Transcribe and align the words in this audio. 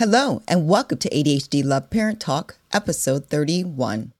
Hello, 0.00 0.40
and 0.48 0.66
welcome 0.66 0.96
to 0.96 1.10
ADHD 1.10 1.62
Love 1.62 1.90
Parent 1.90 2.20
Talk, 2.20 2.56
episode 2.72 3.26
31. 3.26 4.14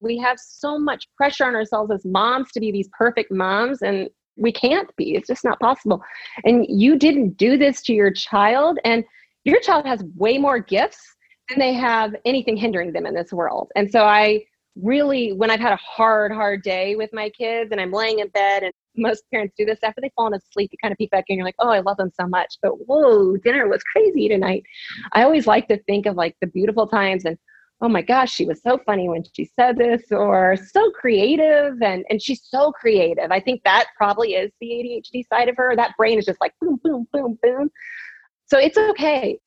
We 0.00 0.18
have 0.18 0.36
so 0.40 0.80
much 0.80 1.06
pressure 1.16 1.44
on 1.44 1.54
ourselves 1.54 1.92
as 1.92 2.04
moms 2.04 2.50
to 2.50 2.58
be 2.58 2.72
these 2.72 2.88
perfect 2.98 3.30
moms, 3.30 3.82
and 3.82 4.10
we 4.36 4.50
can't 4.50 4.90
be. 4.96 5.14
It's 5.14 5.28
just 5.28 5.44
not 5.44 5.60
possible. 5.60 6.02
And 6.42 6.66
you 6.68 6.98
didn't 6.98 7.36
do 7.36 7.56
this 7.56 7.80
to 7.82 7.92
your 7.94 8.10
child, 8.10 8.80
and 8.84 9.04
your 9.44 9.60
child 9.60 9.86
has 9.86 10.02
way 10.16 10.38
more 10.38 10.58
gifts 10.58 10.98
than 11.48 11.60
they 11.60 11.74
have 11.74 12.16
anything 12.24 12.56
hindering 12.56 12.94
them 12.94 13.06
in 13.06 13.14
this 13.14 13.32
world. 13.32 13.70
And 13.76 13.88
so 13.88 14.06
I 14.06 14.44
really, 14.74 15.34
when 15.34 15.52
I've 15.52 15.60
had 15.60 15.72
a 15.72 15.76
hard, 15.76 16.32
hard 16.32 16.62
day 16.62 16.96
with 16.96 17.10
my 17.12 17.30
kids 17.30 17.70
and 17.70 17.80
I'm 17.80 17.92
laying 17.92 18.18
in 18.18 18.26
bed 18.30 18.64
and 18.64 18.72
most 18.96 19.24
parents 19.32 19.54
do 19.56 19.64
this 19.64 19.78
after 19.82 20.00
they've 20.00 20.10
fallen 20.16 20.34
asleep. 20.34 20.70
You 20.72 20.78
kind 20.82 20.92
of 20.92 20.98
peek 20.98 21.10
back 21.10 21.24
and 21.28 21.36
you're 21.36 21.44
like, 21.44 21.56
oh, 21.58 21.68
I 21.68 21.80
love 21.80 21.96
them 21.96 22.10
so 22.18 22.26
much. 22.26 22.56
But 22.62 22.86
whoa, 22.86 23.36
dinner 23.38 23.68
was 23.68 23.82
crazy 23.82 24.28
tonight. 24.28 24.64
I 25.12 25.22
always 25.22 25.46
like 25.46 25.68
to 25.68 25.78
think 25.84 26.06
of 26.06 26.16
like 26.16 26.36
the 26.40 26.46
beautiful 26.46 26.86
times 26.86 27.24
and 27.24 27.38
oh 27.82 27.88
my 27.88 28.02
gosh, 28.02 28.32
she 28.32 28.46
was 28.46 28.62
so 28.62 28.78
funny 28.86 29.08
when 29.08 29.22
she 29.34 29.50
said 29.58 29.76
this, 29.76 30.10
or 30.10 30.56
so 30.72 30.90
creative, 30.92 31.80
and 31.82 32.04
and 32.08 32.22
she's 32.22 32.42
so 32.42 32.72
creative. 32.72 33.30
I 33.30 33.40
think 33.40 33.62
that 33.64 33.86
probably 33.96 34.34
is 34.34 34.50
the 34.60 34.66
ADHD 34.66 35.26
side 35.28 35.48
of 35.48 35.56
her. 35.56 35.76
That 35.76 35.96
brain 35.96 36.18
is 36.18 36.24
just 36.24 36.40
like 36.40 36.54
boom, 36.60 36.80
boom, 36.82 37.06
boom, 37.12 37.38
boom. 37.42 37.70
So 38.46 38.58
it's 38.58 38.78
okay. 38.78 39.38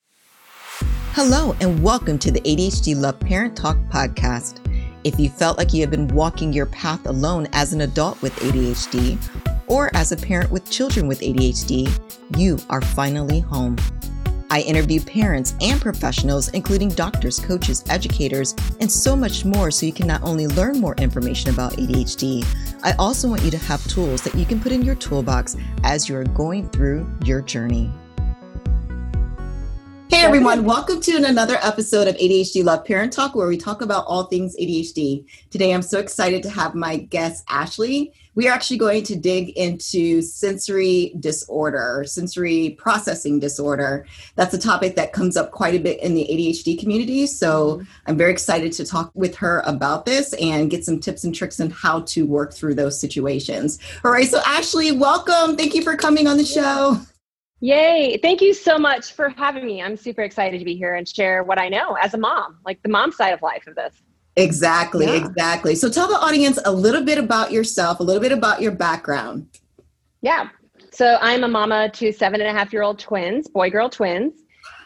Hello, 1.13 1.55
and 1.59 1.81
welcome 1.81 2.19
to 2.19 2.31
the 2.31 2.41
ADHD 2.41 2.95
Love 2.95 3.19
Parent 3.19 3.57
Talk 3.57 3.77
podcast. 3.89 4.68
If 5.03 5.19
you 5.19 5.29
felt 5.29 5.57
like 5.57 5.73
you 5.73 5.81
have 5.81 5.91
been 5.91 6.09
walking 6.09 6.51
your 6.51 6.65
path 6.65 7.05
alone 7.05 7.47
as 7.53 7.73
an 7.73 7.81
adult 7.81 8.21
with 8.21 8.35
ADHD 8.37 9.17
or 9.67 9.89
as 9.95 10.11
a 10.11 10.17
parent 10.17 10.51
with 10.51 10.69
children 10.69 11.07
with 11.07 11.21
ADHD, 11.21 11.89
you 12.37 12.57
are 12.69 12.81
finally 12.81 13.39
home. 13.39 13.77
I 14.51 14.61
interview 14.61 14.99
parents 14.99 15.53
and 15.61 15.79
professionals, 15.79 16.49
including 16.49 16.89
doctors, 16.89 17.39
coaches, 17.39 17.83
educators, 17.87 18.55
and 18.81 18.91
so 18.91 19.15
much 19.15 19.45
more, 19.45 19.69
so 19.69 19.85
you 19.85 19.93
can 19.93 20.07
not 20.07 20.23
only 20.23 20.47
learn 20.47 20.79
more 20.79 20.95
information 20.95 21.51
about 21.51 21.73
ADHD, 21.73 22.43
I 22.83 22.93
also 22.93 23.29
want 23.29 23.43
you 23.43 23.51
to 23.51 23.57
have 23.59 23.85
tools 23.87 24.23
that 24.23 24.33
you 24.35 24.45
can 24.45 24.59
put 24.59 24.71
in 24.71 24.81
your 24.81 24.95
toolbox 24.95 25.55
as 25.83 26.09
you 26.09 26.15
are 26.17 26.23
going 26.23 26.67
through 26.69 27.07
your 27.23 27.41
journey. 27.41 27.91
Hey 30.09 30.23
everyone, 30.25 30.65
welcome 30.65 30.99
to 31.01 31.17
another 31.17 31.59
episode 31.61 32.07
of 32.07 32.15
ADHD 32.15 32.63
Love 32.63 32.83
Parent 32.83 33.13
Talk, 33.13 33.35
where 33.35 33.47
we 33.47 33.57
talk 33.57 33.83
about 33.83 34.05
all 34.07 34.23
things 34.23 34.55
ADHD. 34.55 35.23
Today 35.51 35.71
I'm 35.71 35.83
so 35.83 35.99
excited 35.99 36.41
to 36.43 36.49
have 36.49 36.73
my 36.73 36.97
guest, 36.97 37.43
Ashley. 37.47 38.11
We 38.33 38.47
are 38.47 38.51
actually 38.51 38.79
going 38.79 39.03
to 39.03 39.15
dig 39.15 39.49
into 39.49 40.23
sensory 40.23 41.13
disorder, 41.19 42.05
sensory 42.07 42.71
processing 42.79 43.39
disorder. 43.39 44.07
That's 44.35 44.55
a 44.55 44.57
topic 44.57 44.95
that 44.95 45.13
comes 45.13 45.37
up 45.37 45.51
quite 45.51 45.75
a 45.75 45.79
bit 45.79 45.99
in 46.01 46.15
the 46.15 46.27
ADHD 46.27 46.79
community. 46.79 47.27
So 47.27 47.75
mm-hmm. 47.75 47.83
I'm 48.07 48.17
very 48.17 48.31
excited 48.31 48.71
to 48.73 48.85
talk 48.85 49.11
with 49.13 49.35
her 49.35 49.61
about 49.67 50.07
this 50.07 50.33
and 50.41 50.71
get 50.71 50.83
some 50.83 50.99
tips 50.99 51.23
and 51.23 51.35
tricks 51.35 51.59
on 51.59 51.69
how 51.69 52.01
to 52.01 52.25
work 52.25 52.51
through 52.51 52.73
those 52.73 52.99
situations. 52.99 53.77
All 54.03 54.11
right, 54.11 54.27
so 54.27 54.41
Ashley, 54.43 54.91
welcome. 54.91 55.55
Thank 55.55 55.75
you 55.75 55.83
for 55.83 55.95
coming 55.95 56.25
on 56.25 56.37
the 56.37 56.45
show. 56.45 56.99
Yay. 57.61 58.17
Thank 58.21 58.41
you 58.41 58.53
so 58.53 58.77
much 58.77 59.13
for 59.13 59.29
having 59.29 59.65
me. 59.65 59.81
I'm 59.81 59.97
super 59.97 60.21
excited 60.21 60.59
to 60.59 60.65
be 60.65 60.75
here 60.75 60.95
and 60.95 61.07
share 61.07 61.43
what 61.43 61.59
I 61.59 61.67
know 61.67 61.95
as 62.01 62.13
a 62.13 62.17
mom, 62.17 62.57
like 62.65 62.81
the 62.83 62.89
mom 62.89 63.11
side 63.11 63.33
of 63.33 63.41
life 63.41 63.67
of 63.67 63.75
this. 63.75 63.93
Exactly, 64.37 65.05
yeah. 65.05 65.25
exactly. 65.25 65.75
So 65.75 65.89
tell 65.89 66.07
the 66.07 66.19
audience 66.19 66.59
a 66.63 66.71
little 66.71 67.03
bit 67.03 67.17
about 67.17 67.51
yourself, 67.51 67.99
a 67.99 68.03
little 68.03 68.21
bit 68.21 68.31
about 68.31 68.61
your 68.61 68.71
background. 68.71 69.47
Yeah. 70.21 70.49
So 70.91 71.17
I'm 71.21 71.43
a 71.43 71.47
mama 71.47 71.89
to 71.89 72.13
seven 72.13 72.39
and 72.39 72.49
a 72.49 72.53
half 72.57 72.71
year 72.71 72.81
old 72.81 72.99
twins, 72.99 73.47
boy 73.49 73.69
girl 73.69 73.89
twins. 73.89 74.33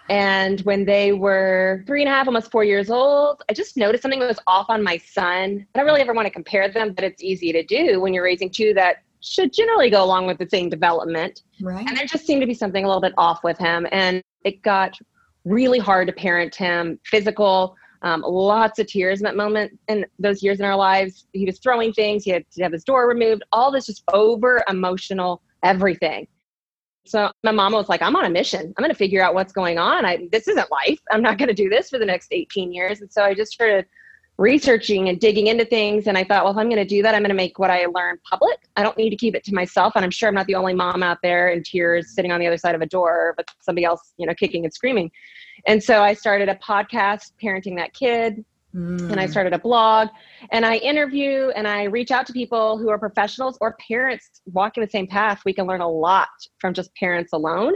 And 0.10 0.60
when 0.62 0.84
they 0.84 1.14
were 1.14 1.84
three 1.88 2.02
and 2.02 2.10
a 2.10 2.14
half, 2.14 2.28
almost 2.28 2.52
four 2.52 2.64
years 2.64 2.90
old, 2.90 3.42
I 3.50 3.54
just 3.54 3.78
noticed 3.78 4.02
something 4.02 4.20
was 4.20 4.40
off 4.48 4.66
on 4.70 4.84
my 4.84 4.98
son. 4.98 5.66
I 5.74 5.80
don't 5.80 5.86
really 5.86 6.02
ever 6.02 6.14
want 6.14 6.26
to 6.26 6.32
compare 6.32 6.70
them, 6.70 6.94
but 6.94 7.06
it's 7.06 7.24
easy 7.24 7.54
to 7.54 7.64
do 7.64 8.02
when 8.02 8.14
you're 8.14 8.24
raising 8.24 8.50
two 8.50 8.74
that 8.74 8.98
should 9.24 9.54
generally 9.54 9.90
go 9.90 10.04
along 10.04 10.28
with 10.28 10.38
the 10.38 10.48
same 10.50 10.70
development. 10.70 11.44
Right. 11.62 11.88
And 11.88 11.98
there 11.98 12.06
just 12.06 12.28
seemed 12.28 12.42
to 12.42 12.48
be 12.48 12.54
something 12.54 12.84
a 12.84 12.88
little 12.88 13.02
bit 13.02 13.14
off 13.18 13.44
with 13.44 13.58
him. 13.58 13.88
And 13.92 14.22
it 14.44 14.62
got 14.62 14.98
really 15.46 15.80
hard 15.80 16.08
to 16.08 16.14
parent 16.14 16.54
him, 16.54 17.00
physical, 17.06 17.76
um, 18.02 18.22
lots 18.22 18.80
of 18.80 18.88
tears 18.88 19.20
in 19.20 19.24
that 19.24 19.38
moment 19.38 19.80
in 19.88 20.06
those 20.20 20.44
years 20.44 20.60
in 20.60 20.66
our 20.66 20.76
lives. 20.76 21.26
He 21.32 21.46
was 21.46 21.60
throwing 21.60 21.94
things, 21.94 22.26
he 22.26 22.32
had 22.32 22.46
to 22.52 22.64
have 22.64 22.74
his 22.74 22.84
door 22.84 23.08
removed, 23.08 23.44
all 23.54 23.72
this 23.72 23.86
just 23.86 24.04
over 24.12 24.62
emotional 24.68 25.42
everything. 25.64 26.28
So 27.06 27.32
my 27.44 27.52
mom 27.52 27.74
was 27.74 27.90
like, 27.90 28.02
I'm 28.02 28.16
on 28.16 28.26
a 28.26 28.30
mission. 28.30 28.62
I'm 28.62 28.82
going 28.82 28.90
to 28.90 28.96
figure 28.96 29.22
out 29.22 29.34
what's 29.34 29.54
going 29.54 29.78
on. 29.78 30.06
I, 30.06 30.28
this 30.32 30.48
isn't 30.48 30.72
life. 30.72 31.00
I'm 31.12 31.22
not 31.22 31.38
going 31.38 31.50
to 31.50 31.54
do 31.54 31.70
this 31.70 31.90
for 31.90 31.98
the 31.98 32.06
next 32.06 32.30
18 32.32 32.72
years. 32.74 33.02
And 33.02 33.12
so 33.12 33.24
I 33.24 33.34
just 33.34 33.52
started 33.52 33.86
researching 34.44 35.08
and 35.08 35.22
digging 35.22 35.48
into 35.48 35.64
things. 35.64 36.08
And 36.08 36.18
I 36.18 36.26
thought, 36.26 36.44
well, 36.44 36.52
if 36.52 36.58
I'm 36.58 36.68
going 36.68 36.76
to 36.76 36.86
do 36.86 37.02
that, 37.02 37.16
I'm 37.16 37.22
going 37.22 37.30
to 37.30 37.36
make 37.36 37.60
what 37.60 37.72
I 37.72 37.86
learn 37.86 38.18
public. 38.30 38.60
I 38.76 38.84
don't 38.84 38.98
need 38.98 39.10
to 39.12 39.16
keep 39.16 39.36
it 39.36 39.44
to 39.46 39.54
myself. 39.54 39.94
And 39.96 40.04
I'm 40.04 40.12
sure 40.12 40.28
I'm 40.28 40.36
not 40.36 40.48
the 40.48 40.56
only 40.56 40.74
mom 40.74 41.02
out 41.02 41.20
there 41.24 41.48
in 41.48 41.64
tears 41.64 42.14
sitting 42.14 42.30
on 42.30 42.42
the 42.42 42.48
other 42.48 42.58
side 42.58 42.76
of 42.76 42.82
a 42.82 42.86
door, 42.86 43.34
but 43.38 43.48
somebody 43.62 43.86
else, 43.86 44.12
you 44.18 44.28
know, 44.28 44.34
kicking 44.34 44.66
and 44.66 44.74
screaming. 44.74 45.10
And 45.66 45.82
so 45.82 46.04
I 46.04 46.14
started 46.14 46.50
a 46.50 46.56
podcast, 46.56 47.32
Parenting 47.42 47.78
That 47.78 47.94
Kid. 47.94 48.44
Mm. 48.76 49.12
And 49.12 49.20
I 49.20 49.28
started 49.28 49.54
a 49.54 49.60
blog 49.60 50.10
and 50.52 50.66
I 50.66 50.78
interview 50.78 51.50
and 51.56 51.68
I 51.68 51.84
reach 51.84 52.10
out 52.10 52.26
to 52.26 52.34
people 52.34 52.80
who 52.80 52.90
are 52.90 52.98
professionals 52.98 53.56
or 53.62 53.78
parents 53.88 54.42
walking 54.52 54.84
the 54.84 54.90
same 54.90 55.06
path. 55.06 55.42
We 55.46 55.54
can 55.54 55.68
learn 55.68 55.82
a 55.82 55.90
lot 55.90 56.30
from 56.58 56.74
just 56.74 56.94
parents 56.96 57.34
alone. 57.34 57.76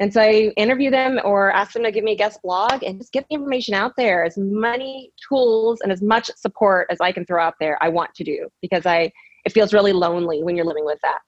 And 0.00 0.12
so 0.12 0.20
I 0.20 0.52
interview 0.56 0.90
them 0.90 1.20
or 1.24 1.50
ask 1.52 1.72
them 1.72 1.84
to 1.84 1.92
give 1.92 2.04
me 2.04 2.12
a 2.12 2.16
guest 2.16 2.40
blog 2.42 2.82
and 2.82 2.98
just 2.98 3.12
get 3.12 3.26
the 3.28 3.34
information 3.34 3.74
out 3.74 3.92
there. 3.96 4.24
As 4.24 4.36
many 4.36 5.12
tools 5.28 5.80
and 5.82 5.92
as 5.92 6.02
much 6.02 6.30
support 6.36 6.88
as 6.90 7.00
I 7.00 7.12
can 7.12 7.24
throw 7.26 7.42
out 7.42 7.54
there, 7.60 7.82
I 7.82 7.88
want 7.88 8.14
to 8.14 8.24
do 8.24 8.48
because 8.60 8.86
I 8.86 9.12
it 9.44 9.52
feels 9.52 9.74
really 9.74 9.92
lonely 9.92 10.42
when 10.42 10.56
you're 10.56 10.64
living 10.64 10.84
with 10.84 10.98
that. 11.02 11.18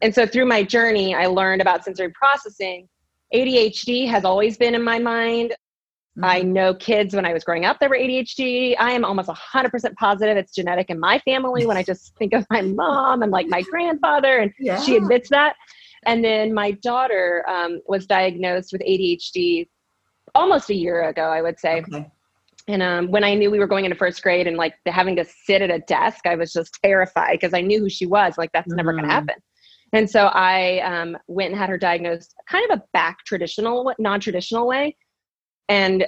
And 0.00 0.14
so 0.14 0.26
through 0.26 0.46
my 0.46 0.62
journey, 0.62 1.14
I 1.14 1.26
learned 1.26 1.60
about 1.60 1.84
sensory 1.84 2.10
processing. 2.10 2.88
ADHD 3.34 4.08
has 4.08 4.24
always 4.24 4.56
been 4.56 4.74
in 4.74 4.82
my 4.82 4.98
mind. 4.98 5.54
Mm-hmm. 6.18 6.24
I 6.24 6.42
know 6.42 6.74
kids 6.74 7.14
when 7.14 7.24
I 7.24 7.32
was 7.32 7.44
growing 7.44 7.64
up 7.64 7.78
that 7.80 7.88
were 7.88 7.96
ADHD. 7.96 8.74
I 8.78 8.92
am 8.92 9.04
almost 9.04 9.28
100% 9.28 9.94
positive 9.94 10.36
it's 10.36 10.52
genetic 10.52 10.90
in 10.90 10.98
my 10.98 11.18
family 11.20 11.66
when 11.66 11.76
I 11.76 11.82
just 11.82 12.16
think 12.16 12.32
of 12.32 12.46
my 12.50 12.62
mom 12.62 13.22
and 13.22 13.30
like 13.30 13.46
my 13.46 13.62
grandfather, 13.70 14.38
and 14.38 14.52
yeah. 14.58 14.80
she 14.80 14.96
admits 14.96 15.28
that. 15.28 15.54
And 16.06 16.24
then 16.24 16.54
my 16.54 16.72
daughter 16.72 17.44
um, 17.48 17.80
was 17.86 18.06
diagnosed 18.06 18.72
with 18.72 18.80
ADHD 18.82 19.68
almost 20.34 20.70
a 20.70 20.74
year 20.74 21.08
ago, 21.08 21.24
I 21.24 21.42
would 21.42 21.58
say. 21.58 21.80
Okay. 21.80 22.10
And 22.68 22.82
um, 22.82 23.10
when 23.10 23.24
I 23.24 23.34
knew 23.34 23.50
we 23.50 23.58
were 23.58 23.66
going 23.66 23.84
into 23.84 23.96
first 23.96 24.22
grade 24.22 24.46
and 24.46 24.56
like 24.56 24.74
having 24.86 25.16
to 25.16 25.24
sit 25.24 25.62
at 25.62 25.70
a 25.70 25.80
desk, 25.80 26.26
I 26.26 26.36
was 26.36 26.52
just 26.52 26.78
terrified 26.82 27.32
because 27.32 27.54
I 27.54 27.60
knew 27.60 27.80
who 27.80 27.88
she 27.88 28.06
was. 28.06 28.38
Like, 28.38 28.50
that's 28.52 28.68
mm-hmm. 28.68 28.76
never 28.76 28.92
going 28.92 29.04
to 29.04 29.10
happen. 29.10 29.36
And 29.92 30.08
so 30.08 30.26
I 30.26 30.78
um, 30.80 31.18
went 31.26 31.50
and 31.50 31.58
had 31.58 31.68
her 31.68 31.78
diagnosed 31.78 32.34
kind 32.48 32.70
of 32.70 32.78
a 32.78 32.82
back 32.92 33.24
traditional, 33.24 33.92
non 33.98 34.20
traditional 34.20 34.68
way. 34.68 34.96
And 35.68 36.06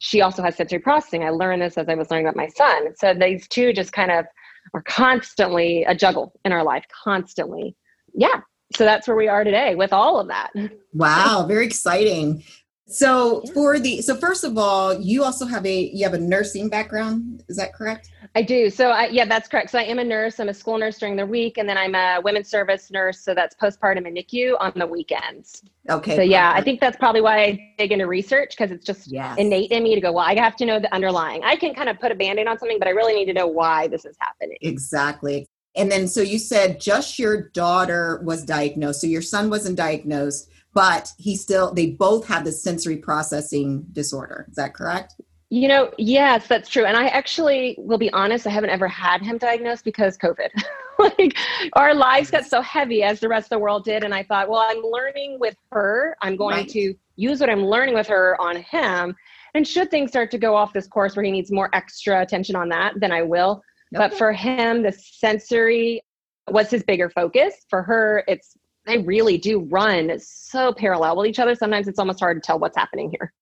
she 0.00 0.20
also 0.20 0.42
has 0.42 0.56
sensory 0.56 0.80
processing. 0.80 1.24
I 1.24 1.30
learned 1.30 1.62
this 1.62 1.78
as 1.78 1.88
I 1.88 1.94
was 1.94 2.10
learning 2.10 2.26
about 2.26 2.36
my 2.36 2.48
son. 2.48 2.94
So 2.96 3.14
these 3.14 3.48
two 3.48 3.72
just 3.72 3.92
kind 3.92 4.10
of 4.10 4.26
are 4.74 4.82
constantly 4.82 5.84
a 5.84 5.94
juggle 5.94 6.32
in 6.44 6.52
our 6.52 6.62
life, 6.62 6.84
constantly. 7.04 7.74
Yeah 8.12 8.40
so 8.74 8.84
that's 8.84 9.06
where 9.08 9.16
we 9.16 9.28
are 9.28 9.44
today 9.44 9.74
with 9.74 9.92
all 9.92 10.20
of 10.20 10.28
that. 10.28 10.50
Wow, 10.92 11.46
very 11.48 11.64
exciting. 11.64 12.44
So 12.92 13.42
yeah. 13.44 13.52
for 13.52 13.78
the 13.78 14.02
so 14.02 14.14
first 14.16 14.44
of 14.44 14.58
all, 14.58 14.98
you 15.00 15.24
also 15.24 15.46
have 15.46 15.64
a 15.64 15.90
you 15.94 16.04
have 16.04 16.14
a 16.14 16.18
nursing 16.18 16.68
background. 16.68 17.42
Is 17.48 17.56
that 17.56 17.72
correct? 17.72 18.10
I 18.34 18.42
do. 18.42 18.70
So 18.70 18.90
I, 18.90 19.06
yeah, 19.06 19.24
that's 19.24 19.48
correct. 19.48 19.70
So 19.70 19.78
I 19.78 19.84
am 19.84 19.98
a 19.98 20.04
nurse. 20.04 20.38
I'm 20.40 20.48
a 20.48 20.54
school 20.54 20.78
nurse 20.78 20.98
during 20.98 21.16
the 21.16 21.24
week, 21.24 21.58
and 21.58 21.68
then 21.68 21.78
I'm 21.78 21.94
a 21.94 22.20
women's 22.22 22.48
service 22.48 22.90
nurse. 22.90 23.20
So 23.20 23.34
that's 23.34 23.54
postpartum 23.54 24.06
and 24.06 24.16
NICU 24.16 24.56
on 24.60 24.72
the 24.76 24.86
weekends. 24.86 25.62
Okay. 25.88 26.16
So 26.16 26.22
yeah, 26.22 26.52
I 26.54 26.60
think 26.60 26.80
that's 26.80 26.96
probably 26.96 27.22
why 27.22 27.42
I 27.42 27.74
dig 27.78 27.92
into 27.92 28.06
research 28.06 28.50
because 28.50 28.70
it's 28.70 28.84
just 28.84 29.10
yes. 29.10 29.38
innate 29.38 29.70
in 29.70 29.82
me 29.82 29.94
to 29.94 30.00
go. 30.00 30.12
Well, 30.12 30.26
I 30.26 30.34
have 30.34 30.56
to 30.56 30.66
know 30.66 30.78
the 30.78 30.92
underlying. 30.94 31.42
I 31.44 31.56
can 31.56 31.74
kind 31.74 31.88
of 31.88 31.98
put 31.98 32.12
a 32.12 32.14
band-aid 32.14 32.46
on 32.46 32.58
something, 32.58 32.78
but 32.78 32.88
I 32.88 32.92
really 32.92 33.14
need 33.14 33.26
to 33.26 33.32
know 33.32 33.46
why 33.46 33.88
this 33.88 34.04
is 34.04 34.16
happening. 34.20 34.58
Exactly. 34.60 35.48
And 35.74 35.90
then, 35.90 36.06
so 36.06 36.20
you 36.20 36.38
said 36.38 36.80
just 36.80 37.18
your 37.18 37.48
daughter 37.50 38.20
was 38.24 38.44
diagnosed. 38.44 39.00
So 39.00 39.06
your 39.06 39.22
son 39.22 39.48
wasn't 39.48 39.76
diagnosed, 39.76 40.50
but 40.74 41.12
he 41.18 41.36
still, 41.36 41.72
they 41.72 41.90
both 41.90 42.26
have 42.26 42.44
the 42.44 42.52
sensory 42.52 42.96
processing 42.96 43.86
disorder. 43.92 44.46
Is 44.50 44.56
that 44.56 44.74
correct? 44.74 45.14
You 45.48 45.68
know, 45.68 45.92
yes, 45.98 46.46
that's 46.46 46.68
true. 46.68 46.86
And 46.86 46.96
I 46.96 47.08
actually 47.08 47.76
will 47.78 47.98
be 47.98 48.12
honest, 48.12 48.46
I 48.46 48.50
haven't 48.50 48.70
ever 48.70 48.88
had 48.88 49.22
him 49.22 49.38
diagnosed 49.38 49.84
because 49.84 50.16
COVID. 50.16 50.48
like 50.98 51.36
our 51.74 51.94
lives 51.94 52.30
got 52.30 52.46
so 52.46 52.62
heavy 52.62 53.02
as 53.02 53.20
the 53.20 53.28
rest 53.28 53.46
of 53.46 53.50
the 53.50 53.58
world 53.58 53.84
did. 53.84 54.04
And 54.04 54.14
I 54.14 54.22
thought, 54.22 54.48
well, 54.48 54.64
I'm 54.66 54.82
learning 54.82 55.38
with 55.40 55.56
her. 55.70 56.16
I'm 56.22 56.36
going 56.36 56.56
right. 56.56 56.68
to 56.70 56.94
use 57.16 57.40
what 57.40 57.50
I'm 57.50 57.64
learning 57.64 57.94
with 57.94 58.06
her 58.08 58.40
on 58.40 58.56
him. 58.56 59.14
And 59.54 59.66
should 59.66 59.90
things 59.90 60.10
start 60.10 60.30
to 60.30 60.38
go 60.38 60.54
off 60.54 60.72
this 60.72 60.86
course 60.86 61.16
where 61.16 61.24
he 61.24 61.30
needs 61.30 61.52
more 61.52 61.68
extra 61.74 62.22
attention 62.22 62.56
on 62.56 62.68
that, 62.70 62.94
then 62.96 63.12
I 63.12 63.22
will. 63.22 63.62
But 63.92 64.14
for 64.14 64.32
him, 64.32 64.82
the 64.82 64.92
sensory 64.92 66.02
was 66.50 66.70
his 66.70 66.82
bigger 66.82 67.10
focus. 67.10 67.54
For 67.68 67.82
her, 67.82 68.24
it's 68.26 68.56
they 68.86 68.98
really 68.98 69.38
do 69.38 69.60
run 69.60 70.18
so 70.18 70.72
parallel 70.72 71.16
with 71.16 71.26
each 71.26 71.38
other. 71.38 71.54
Sometimes 71.54 71.86
it's 71.86 71.98
almost 71.98 72.18
hard 72.18 72.42
to 72.42 72.44
tell 72.44 72.58
what's 72.58 72.76
happening 72.76 73.10
here. 73.10 73.32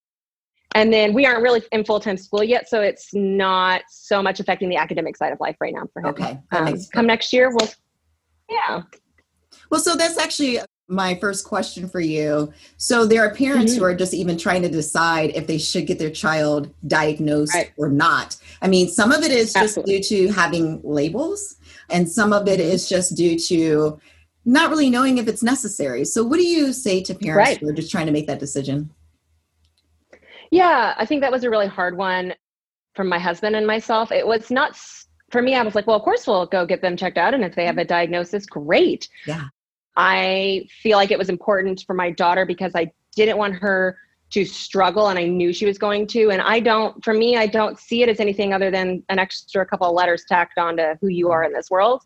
And 0.75 0.93
then 0.93 1.15
we 1.15 1.27
aren't 1.27 1.43
really 1.43 1.63
in 1.73 1.85
full 1.85 1.99
time 1.99 2.17
school 2.17 2.45
yet, 2.45 2.69
so 2.69 2.81
it's 2.81 3.13
not 3.13 3.83
so 3.89 4.23
much 4.23 4.39
affecting 4.39 4.69
the 4.69 4.77
academic 4.77 5.17
side 5.17 5.33
of 5.33 5.41
life 5.41 5.57
right 5.61 5.75
now 5.75 5.89
for 5.93 6.01
him. 6.03 6.09
Okay. 6.09 6.39
Um, 6.53 6.77
come 6.93 7.07
next 7.07 7.33
year, 7.33 7.51
we'll, 7.51 7.69
yeah. 8.49 8.83
Well, 9.71 9.81
so 9.81 9.97
that's 9.97 10.19
actually 10.19 10.61
my 10.87 11.15
first 11.17 11.45
question 11.45 11.89
for 11.89 12.01
you. 12.01 12.53
So 12.77 13.07
there 13.07 13.23
are 13.23 13.35
parents 13.35 13.73
mm-hmm. 13.73 13.81
who 13.81 13.85
are 13.87 13.95
just 13.95 14.13
even 14.13 14.37
trying 14.37 14.63
to 14.63 14.69
decide 14.69 15.31
if 15.35 15.47
they 15.47 15.59
should 15.59 15.87
get 15.87 15.99
their 15.99 16.11
child 16.11 16.73
diagnosed 16.87 17.55
right. 17.55 17.73
or 17.77 17.89
not. 17.89 18.37
I 18.63 18.69
mean, 18.69 18.89
some 18.89 19.13
of 19.13 19.23
it 19.23 19.31
is 19.31 19.53
just 19.53 19.79
Absolutely. 19.79 20.01
due 20.01 20.29
to 20.29 20.33
having 20.33 20.81
labels, 20.83 21.57
and 21.89 22.09
some 22.09 22.33
of 22.33 22.47
it 22.47 22.61
is 22.61 22.89
just 22.89 23.17
due 23.17 23.39
to 23.39 23.99
not 24.45 24.71
really 24.71 24.91
knowing 24.91 25.19
if 25.19 25.29
it's 25.29 25.43
necessary. 25.43 26.05
So, 26.05 26.25
what 26.25 26.37
do 26.37 26.45
you 26.45 26.73
say 26.73 27.03
to 27.03 27.15
parents 27.15 27.51
right. 27.51 27.59
who 27.59 27.69
are 27.69 27.73
just 27.73 27.91
trying 27.91 28.07
to 28.07 28.13
make 28.13 28.27
that 28.27 28.39
decision? 28.39 28.91
Yeah, 30.51 30.95
I 30.97 31.07
think 31.07 31.21
that 31.23 31.33
was 31.33 31.45
a 31.45 31.51
really 31.51 31.69
hard 31.69 31.97
one 31.97 32.35
for 32.95 33.05
my 33.05 33.19
husband 33.19 33.57
and 33.57 33.67
myself. 33.67 34.11
It 34.13 34.27
was 34.27 34.51
not 34.51 34.79
for 35.31 35.41
me. 35.41 35.55
I 35.55 35.63
was 35.63 35.75
like, 35.75 35.87
well, 35.87 35.97
of 35.97 36.03
course 36.03 36.27
we'll 36.27 36.47
go 36.47 36.67
get 36.67 36.83
them 36.83 36.97
checked 36.97 37.19
out, 37.19 37.35
and 37.35 37.45
if 37.45 37.55
they 37.55 37.65
have 37.67 37.79
a 37.79 37.85
diagnosis, 37.85 38.47
great. 38.47 39.09
Yeah. 39.27 39.45
I 39.97 40.67
feel 40.83 40.97
like 40.97 41.11
it 41.11 41.19
was 41.19 41.29
important 41.29 41.85
for 41.87 41.95
my 41.95 42.11
daughter 42.11 42.47
because 42.47 42.73
I 42.75 42.93
didn't 43.15 43.39
want 43.39 43.55
her 43.57 43.99
to 44.31 44.45
struggle 44.45 45.09
and 45.09 45.19
I 45.19 45.27
knew 45.27 45.53
she 45.53 45.67
was 45.67 45.77
going 45.77 46.07
to. 46.09 46.31
And 46.31 46.41
I 46.41 46.61
don't, 46.61 47.03
for 47.05 47.13
me, 47.13 47.37
I 47.37 47.47
don't 47.47 47.79
see 47.79 48.03
it 48.03 48.09
as 48.09 48.21
anything 48.21 48.53
other 48.53 48.71
than 48.71 49.03
an 49.09 49.19
extra 49.19 49.67
couple 49.67 49.89
of 49.89 49.95
letters 49.95 50.25
tacked 50.29 50.59
on 50.59 50.77
to 50.77 50.97
who 51.01 51.09
you 51.09 51.31
are 51.31 51.45
in 51.45 51.53
this 51.53 51.71
world. 51.71 52.03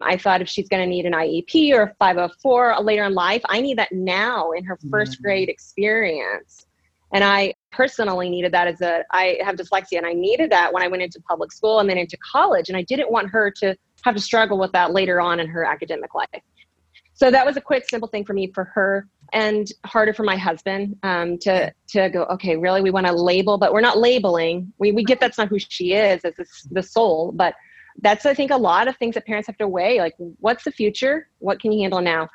I 0.00 0.16
thought 0.16 0.40
if 0.40 0.48
she's 0.48 0.68
going 0.68 0.82
to 0.82 0.88
need 0.88 1.04
an 1.04 1.12
IEP 1.12 1.72
or 1.72 1.94
504 1.98 2.80
later 2.82 3.04
in 3.04 3.14
life, 3.14 3.42
I 3.48 3.60
need 3.60 3.78
that 3.78 3.90
now 3.90 4.52
in 4.52 4.64
her 4.64 4.78
1st 4.86 4.90
mm-hmm. 4.90 5.22
grade 5.22 5.48
experience. 5.48 6.66
And 7.12 7.24
I 7.24 7.54
personally 7.70 8.28
needed 8.28 8.52
that 8.52 8.68
as 8.68 8.80
a, 8.80 9.04
I 9.10 9.38
have 9.44 9.56
dyslexia 9.56 9.98
and 9.98 10.06
I 10.06 10.12
needed 10.12 10.50
that 10.50 10.72
when 10.72 10.82
I 10.82 10.88
went 10.88 11.02
into 11.02 11.20
public 11.28 11.52
school 11.52 11.80
and 11.80 11.88
then 11.88 11.98
into 11.98 12.16
college. 12.18 12.68
And 12.68 12.76
I 12.76 12.82
didn't 12.82 13.10
want 13.10 13.30
her 13.30 13.50
to 13.58 13.76
have 14.04 14.14
to 14.14 14.20
struggle 14.20 14.58
with 14.58 14.72
that 14.72 14.92
later 14.92 15.20
on 15.20 15.40
in 15.40 15.46
her 15.48 15.64
academic 15.64 16.14
life. 16.14 16.28
So 17.14 17.30
that 17.30 17.46
was 17.46 17.56
a 17.56 17.60
quick, 17.60 17.88
simple 17.88 18.08
thing 18.08 18.24
for 18.24 18.32
me 18.32 18.50
for 18.52 18.64
her 18.64 19.08
and 19.32 19.68
harder 19.84 20.12
for 20.12 20.24
my 20.24 20.36
husband 20.36 20.96
um, 21.02 21.38
to 21.38 21.72
to 21.88 22.08
go 22.10 22.24
okay 22.24 22.56
really 22.56 22.80
we 22.80 22.90
want 22.90 23.06
to 23.06 23.12
label 23.12 23.58
but 23.58 23.72
we're 23.72 23.80
not 23.80 23.98
labeling. 23.98 24.72
We, 24.78 24.92
we 24.92 25.04
get 25.04 25.20
that's 25.20 25.38
not 25.38 25.48
who 25.48 25.58
she 25.58 25.92
is 25.92 26.24
as 26.24 26.34
the 26.70 26.82
soul 26.82 27.32
but 27.32 27.54
that's 28.02 28.26
i 28.26 28.34
think 28.34 28.50
a 28.50 28.56
lot 28.56 28.88
of 28.88 28.96
things 28.96 29.14
that 29.14 29.24
parents 29.26 29.46
have 29.46 29.56
to 29.58 29.68
weigh 29.68 30.00
like 30.00 30.14
what's 30.40 30.64
the 30.64 30.72
future? 30.72 31.28
What 31.38 31.60
can 31.60 31.72
you 31.72 31.82
handle 31.82 32.00
now? 32.00 32.28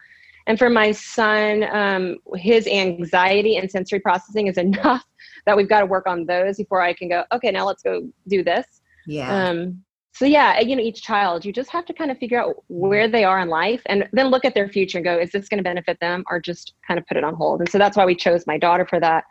And 0.47 0.57
for 0.57 0.69
my 0.69 0.91
son 0.91 1.63
um, 1.71 2.17
his 2.35 2.67
anxiety 2.67 3.57
and 3.57 3.69
sensory 3.69 3.99
processing 3.99 4.47
is 4.47 4.57
enough 4.67 5.05
that 5.45 5.55
we've 5.55 5.69
got 5.69 5.81
to 5.81 5.85
work 5.85 6.07
on 6.07 6.25
those 6.25 6.57
before 6.57 6.81
i 6.81 6.93
can 6.93 7.09
go 7.09 7.23
okay 7.31 7.51
now 7.51 7.65
let's 7.65 7.83
go 7.83 8.07
do 8.27 8.43
this. 8.43 8.65
Yeah. 9.07 9.49
Um, 9.49 9.83
so 10.13 10.25
yeah 10.25 10.59
you 10.59 10.75
know 10.75 10.81
each 10.81 11.01
child 11.01 11.45
you 11.45 11.53
just 11.53 11.69
have 11.69 11.85
to 11.85 11.93
kind 11.93 12.11
of 12.11 12.17
figure 12.17 12.41
out 12.41 12.55
where 12.67 13.07
they 13.07 13.23
are 13.23 13.39
in 13.39 13.49
life 13.49 13.81
and 13.85 14.07
then 14.13 14.27
look 14.27 14.45
at 14.45 14.53
their 14.53 14.69
future 14.69 14.97
and 14.97 15.05
go 15.05 15.17
is 15.17 15.31
this 15.31 15.47
going 15.49 15.57
to 15.57 15.63
benefit 15.63 15.99
them 15.99 16.23
or 16.29 16.39
just 16.39 16.73
kind 16.87 16.99
of 16.99 17.05
put 17.07 17.17
it 17.17 17.23
on 17.23 17.35
hold? 17.35 17.59
And 17.61 17.69
so 17.69 17.77
that's 17.77 17.97
why 17.97 18.05
we 18.05 18.15
chose 18.15 18.47
my 18.47 18.57
daughter 18.57 18.85
for 18.85 18.99
that 18.99 19.25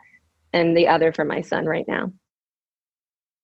and 0.53 0.75
the 0.75 0.87
other 0.87 1.11
for 1.11 1.25
my 1.25 1.41
son 1.41 1.65
right 1.65 1.85
now. 1.87 2.11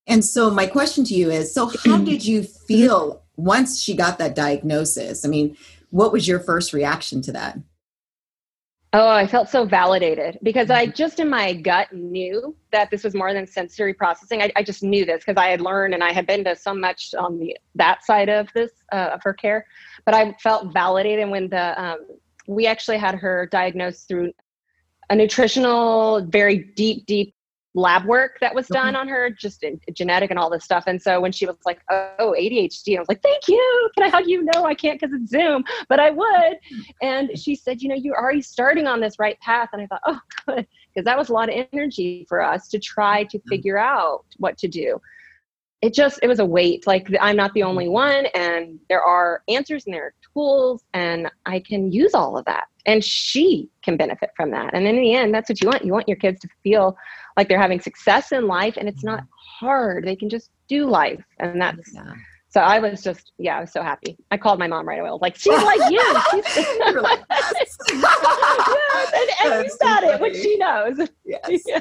And 0.07 0.23
so 0.23 0.49
my 0.51 0.67
question 0.67 1.03
to 1.05 1.13
you 1.13 1.31
is 1.31 1.53
so 1.53 1.71
how 1.85 1.97
did 1.97 2.25
you 2.25 2.43
feel 2.67 3.23
once 3.35 3.81
she 3.81 3.95
got 3.95 4.17
that 4.19 4.35
diagnosis? 4.35 5.25
I 5.25 5.27
mean 5.27 5.57
what 5.91 6.11
was 6.11 6.27
your 6.27 6.39
first 6.39 6.73
reaction 6.73 7.21
to 7.21 7.31
that 7.31 7.57
Oh, 8.97 9.09
I 9.09 9.27
felt 9.27 9.49
so 9.49 9.65
validated 9.65 10.39
because 10.41 10.69
I 10.69 10.85
mm-hmm. 10.85 10.95
just 10.95 11.19
in 11.19 11.29
my 11.29 11.51
gut 11.51 11.91
knew 11.91 12.55
that 12.71 12.89
this 12.89 13.03
was 13.03 13.13
more 13.13 13.33
than 13.33 13.45
sensory 13.45 13.93
processing. 13.93 14.41
I, 14.41 14.49
I 14.55 14.63
just 14.63 14.83
knew 14.83 15.03
this 15.03 15.25
because 15.25 15.35
I 15.35 15.49
had 15.49 15.59
learned 15.59 15.93
and 15.93 16.01
I 16.01 16.13
had 16.13 16.25
been 16.25 16.45
to 16.45 16.55
so 16.55 16.73
much 16.73 17.13
on 17.13 17.37
the 17.37 17.57
that 17.75 18.05
side 18.05 18.29
of 18.29 18.47
this 18.55 18.71
uh, 18.93 19.09
of 19.15 19.21
her 19.23 19.33
care. 19.33 19.65
But 20.05 20.15
I 20.15 20.31
felt 20.41 20.71
validated 20.73 21.29
when 21.29 21.49
the 21.49 21.83
um, 21.83 22.07
we 22.47 22.67
actually 22.67 22.97
had 22.97 23.15
her 23.15 23.49
diagnosed 23.51 24.07
through 24.07 24.31
a 25.09 25.15
nutritional, 25.17 26.25
very 26.27 26.59
deep, 26.77 27.05
deep 27.05 27.34
lab 27.75 28.05
work 28.05 28.37
that 28.39 28.55
was 28.55 28.67
done 28.67 28.95
on 28.95 29.07
her, 29.07 29.29
just 29.29 29.61
in, 29.61 29.79
genetic 29.93 30.31
and 30.31 30.39
all 30.39 30.49
this 30.49 30.63
stuff. 30.63 30.85
And 30.87 30.99
so 31.01 31.19
when 31.19 31.31
she 31.31 31.45
was 31.45 31.57
like, 31.65 31.81
"Oh, 31.89 32.33
ADHD," 32.37 32.95
I 32.95 32.99
was 32.99 33.09
like, 33.09 33.21
"Thank 33.21 33.47
you. 33.47 33.89
Can 33.95 34.05
I 34.05 34.09
hug 34.09 34.25
you?" 34.27 34.47
No, 34.53 34.65
I 34.65 34.73
can't 34.73 34.99
because 34.99 35.13
it's 35.13 35.29
Zoom, 35.29 35.63
but 35.89 35.99
I 35.99 36.09
would. 36.09 36.57
And 37.01 37.37
she 37.37 37.55
said, 37.55 37.81
"You 37.81 37.89
know, 37.89 37.95
you're 37.95 38.19
already 38.19 38.41
starting 38.41 38.87
on 38.87 39.01
this 39.01 39.19
right 39.19 39.39
path." 39.41 39.69
And 39.73 39.81
I 39.81 39.87
thought, 39.87 40.01
"Oh, 40.05 40.19
good," 40.47 40.67
because 40.93 41.05
that 41.05 41.17
was 41.17 41.29
a 41.29 41.33
lot 41.33 41.49
of 41.49 41.67
energy 41.73 42.25
for 42.29 42.41
us 42.41 42.69
to 42.69 42.79
try 42.79 43.25
to 43.25 43.37
mm. 43.37 43.43
figure 43.49 43.77
out 43.77 44.25
what 44.37 44.57
to 44.59 44.67
do. 44.67 44.99
It 45.81 45.93
just 45.93 46.19
it 46.23 46.27
was 46.27 46.39
a 46.39 46.45
weight. 46.45 46.87
Like 46.87 47.07
I'm 47.21 47.35
not 47.35 47.53
the 47.53 47.63
only 47.63 47.87
one, 47.87 48.25
and 48.33 48.79
there 48.89 49.03
are 49.03 49.43
answers 49.47 49.85
and 49.85 49.93
there 49.93 50.05
are 50.05 50.13
tools, 50.33 50.83
and 50.93 51.29
I 51.45 51.59
can 51.59 51.91
use 51.91 52.13
all 52.13 52.37
of 52.37 52.45
that, 52.45 52.65
and 52.85 53.03
she 53.03 53.69
can 53.83 53.97
benefit 53.97 54.31
from 54.35 54.51
that. 54.51 54.73
And 54.73 54.87
in 54.87 54.95
the 54.95 55.13
end, 55.13 55.33
that's 55.33 55.49
what 55.49 55.61
you 55.61 55.69
want. 55.69 55.85
You 55.85 55.91
want 55.91 56.07
your 56.07 56.17
kids 56.17 56.39
to 56.41 56.47
feel 56.63 56.97
like 57.37 57.49
they're 57.49 57.59
having 57.59 57.79
success 57.79 58.31
in 58.31 58.47
life 58.47 58.77
and 58.77 58.87
it's 58.87 59.03
not 59.03 59.23
hard 59.59 60.05
they 60.05 60.15
can 60.15 60.29
just 60.29 60.49
do 60.67 60.89
life 60.89 61.23
and 61.39 61.61
that's 61.61 61.93
yeah. 61.93 62.13
so 62.49 62.61
i 62.61 62.79
was 62.79 63.01
just 63.01 63.31
yeah 63.37 63.57
i 63.57 63.61
was 63.61 63.71
so 63.71 63.81
happy 63.81 64.17
i 64.31 64.37
called 64.37 64.59
my 64.59 64.67
mom 64.67 64.87
right 64.87 64.99
away 64.99 65.09
i 65.09 65.11
was 65.11 65.21
like 65.21 65.35
she's 65.35 65.53
like 65.63 65.91
you 65.91 66.01
she's 66.31 66.55
You're 66.79 67.01
like, 67.01 67.19
yes. 67.29 67.53
yes. 67.89 69.13
and, 69.13 69.53
and 69.53 69.65
you 69.65 69.77
got 69.79 70.03
so 70.03 70.11
it 70.11 70.21
which 70.21 70.35
she 70.35 70.57
knows 70.57 70.97
yes 71.25 71.61
yeah. 71.65 71.79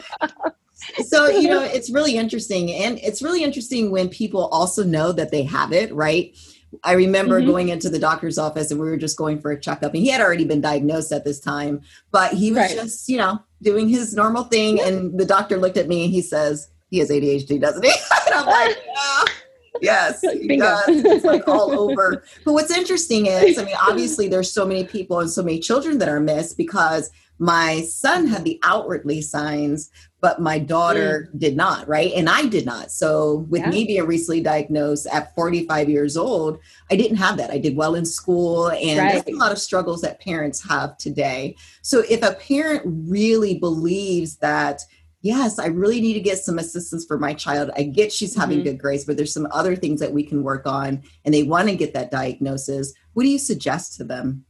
So 1.06 1.28
you 1.28 1.48
know 1.48 1.62
it's 1.62 1.90
really 1.90 2.16
interesting 2.16 2.70
and 2.72 2.98
it's 2.98 3.22
really 3.22 3.42
interesting 3.42 3.90
when 3.90 4.08
people 4.08 4.46
also 4.46 4.82
know 4.84 5.12
that 5.12 5.30
they 5.30 5.42
have 5.42 5.72
it 5.72 5.92
right 5.94 6.36
I 6.82 6.92
remember 6.92 7.38
mm-hmm. 7.38 7.50
going 7.50 7.68
into 7.68 7.88
the 7.88 7.98
doctor's 7.98 8.38
office 8.38 8.70
and 8.70 8.80
we 8.80 8.86
were 8.86 8.96
just 8.96 9.16
going 9.16 9.40
for 9.40 9.52
a 9.52 9.60
checkup 9.60 9.94
and 9.94 10.02
he 10.02 10.08
had 10.08 10.20
already 10.20 10.44
been 10.44 10.60
diagnosed 10.60 11.12
at 11.12 11.24
this 11.24 11.38
time, 11.38 11.82
but 12.10 12.32
he 12.32 12.50
was 12.50 12.58
right. 12.58 12.70
just, 12.74 13.08
you 13.08 13.16
know, 13.16 13.38
doing 13.62 13.88
his 13.88 14.14
normal 14.14 14.44
thing. 14.44 14.80
And 14.80 15.18
the 15.18 15.24
doctor 15.24 15.56
looked 15.56 15.76
at 15.76 15.88
me 15.88 16.04
and 16.04 16.12
he 16.12 16.22
says, 16.22 16.68
he 16.90 16.98
has 16.98 17.10
ADHD, 17.10 17.60
doesn't 17.60 17.84
he? 17.84 17.90
and 18.26 18.34
I'm 18.34 18.46
like, 18.46 18.82
yeah. 18.86 19.24
Yes, 19.82 20.20
he 20.20 20.56
does. 20.56 20.84
It's 20.86 21.24
like 21.24 21.48
all 21.48 21.76
over. 21.78 22.22
But 22.44 22.52
what's 22.52 22.70
interesting 22.70 23.26
is, 23.26 23.58
I 23.58 23.64
mean, 23.64 23.74
obviously 23.80 24.28
there's 24.28 24.50
so 24.50 24.64
many 24.64 24.84
people 24.84 25.18
and 25.18 25.28
so 25.28 25.42
many 25.42 25.58
children 25.58 25.98
that 25.98 26.08
are 26.08 26.20
missed 26.20 26.56
because 26.56 27.10
my 27.40 27.82
son 27.82 28.28
had 28.28 28.44
the 28.44 28.60
outwardly 28.62 29.20
signs, 29.20 29.90
but 30.24 30.40
my 30.40 30.58
daughter 30.58 31.28
mm. 31.34 31.38
did 31.38 31.54
not, 31.54 31.86
right? 31.86 32.10
And 32.14 32.30
I 32.30 32.46
did 32.46 32.64
not. 32.64 32.90
So, 32.90 33.44
with 33.50 33.60
yeah. 33.60 33.68
me 33.68 33.84
being 33.84 34.06
recently 34.06 34.40
diagnosed 34.40 35.06
at 35.12 35.34
45 35.34 35.90
years 35.90 36.16
old, 36.16 36.60
I 36.90 36.96
didn't 36.96 37.18
have 37.18 37.36
that. 37.36 37.50
I 37.50 37.58
did 37.58 37.76
well 37.76 37.94
in 37.94 38.06
school, 38.06 38.70
and 38.70 38.98
right. 38.98 39.22
there's 39.22 39.36
a 39.36 39.38
lot 39.38 39.52
of 39.52 39.58
struggles 39.58 40.00
that 40.00 40.22
parents 40.22 40.66
have 40.66 40.96
today. 40.96 41.56
So, 41.82 42.04
if 42.08 42.22
a 42.22 42.32
parent 42.36 42.84
really 42.86 43.58
believes 43.58 44.36
that, 44.36 44.80
yes, 45.20 45.58
I 45.58 45.66
really 45.66 46.00
need 46.00 46.14
to 46.14 46.20
get 46.20 46.38
some 46.38 46.58
assistance 46.58 47.04
for 47.04 47.18
my 47.18 47.34
child, 47.34 47.70
I 47.76 47.82
get 47.82 48.10
she's 48.10 48.34
having 48.34 48.60
mm-hmm. 48.60 48.68
good 48.68 48.78
grades, 48.78 49.04
but 49.04 49.18
there's 49.18 49.34
some 49.34 49.48
other 49.50 49.76
things 49.76 50.00
that 50.00 50.14
we 50.14 50.22
can 50.22 50.42
work 50.42 50.66
on, 50.66 51.02
and 51.26 51.34
they 51.34 51.42
want 51.42 51.68
to 51.68 51.76
get 51.76 51.92
that 51.92 52.10
diagnosis, 52.10 52.94
what 53.12 53.24
do 53.24 53.28
you 53.28 53.38
suggest 53.38 53.98
to 53.98 54.04
them? 54.04 54.46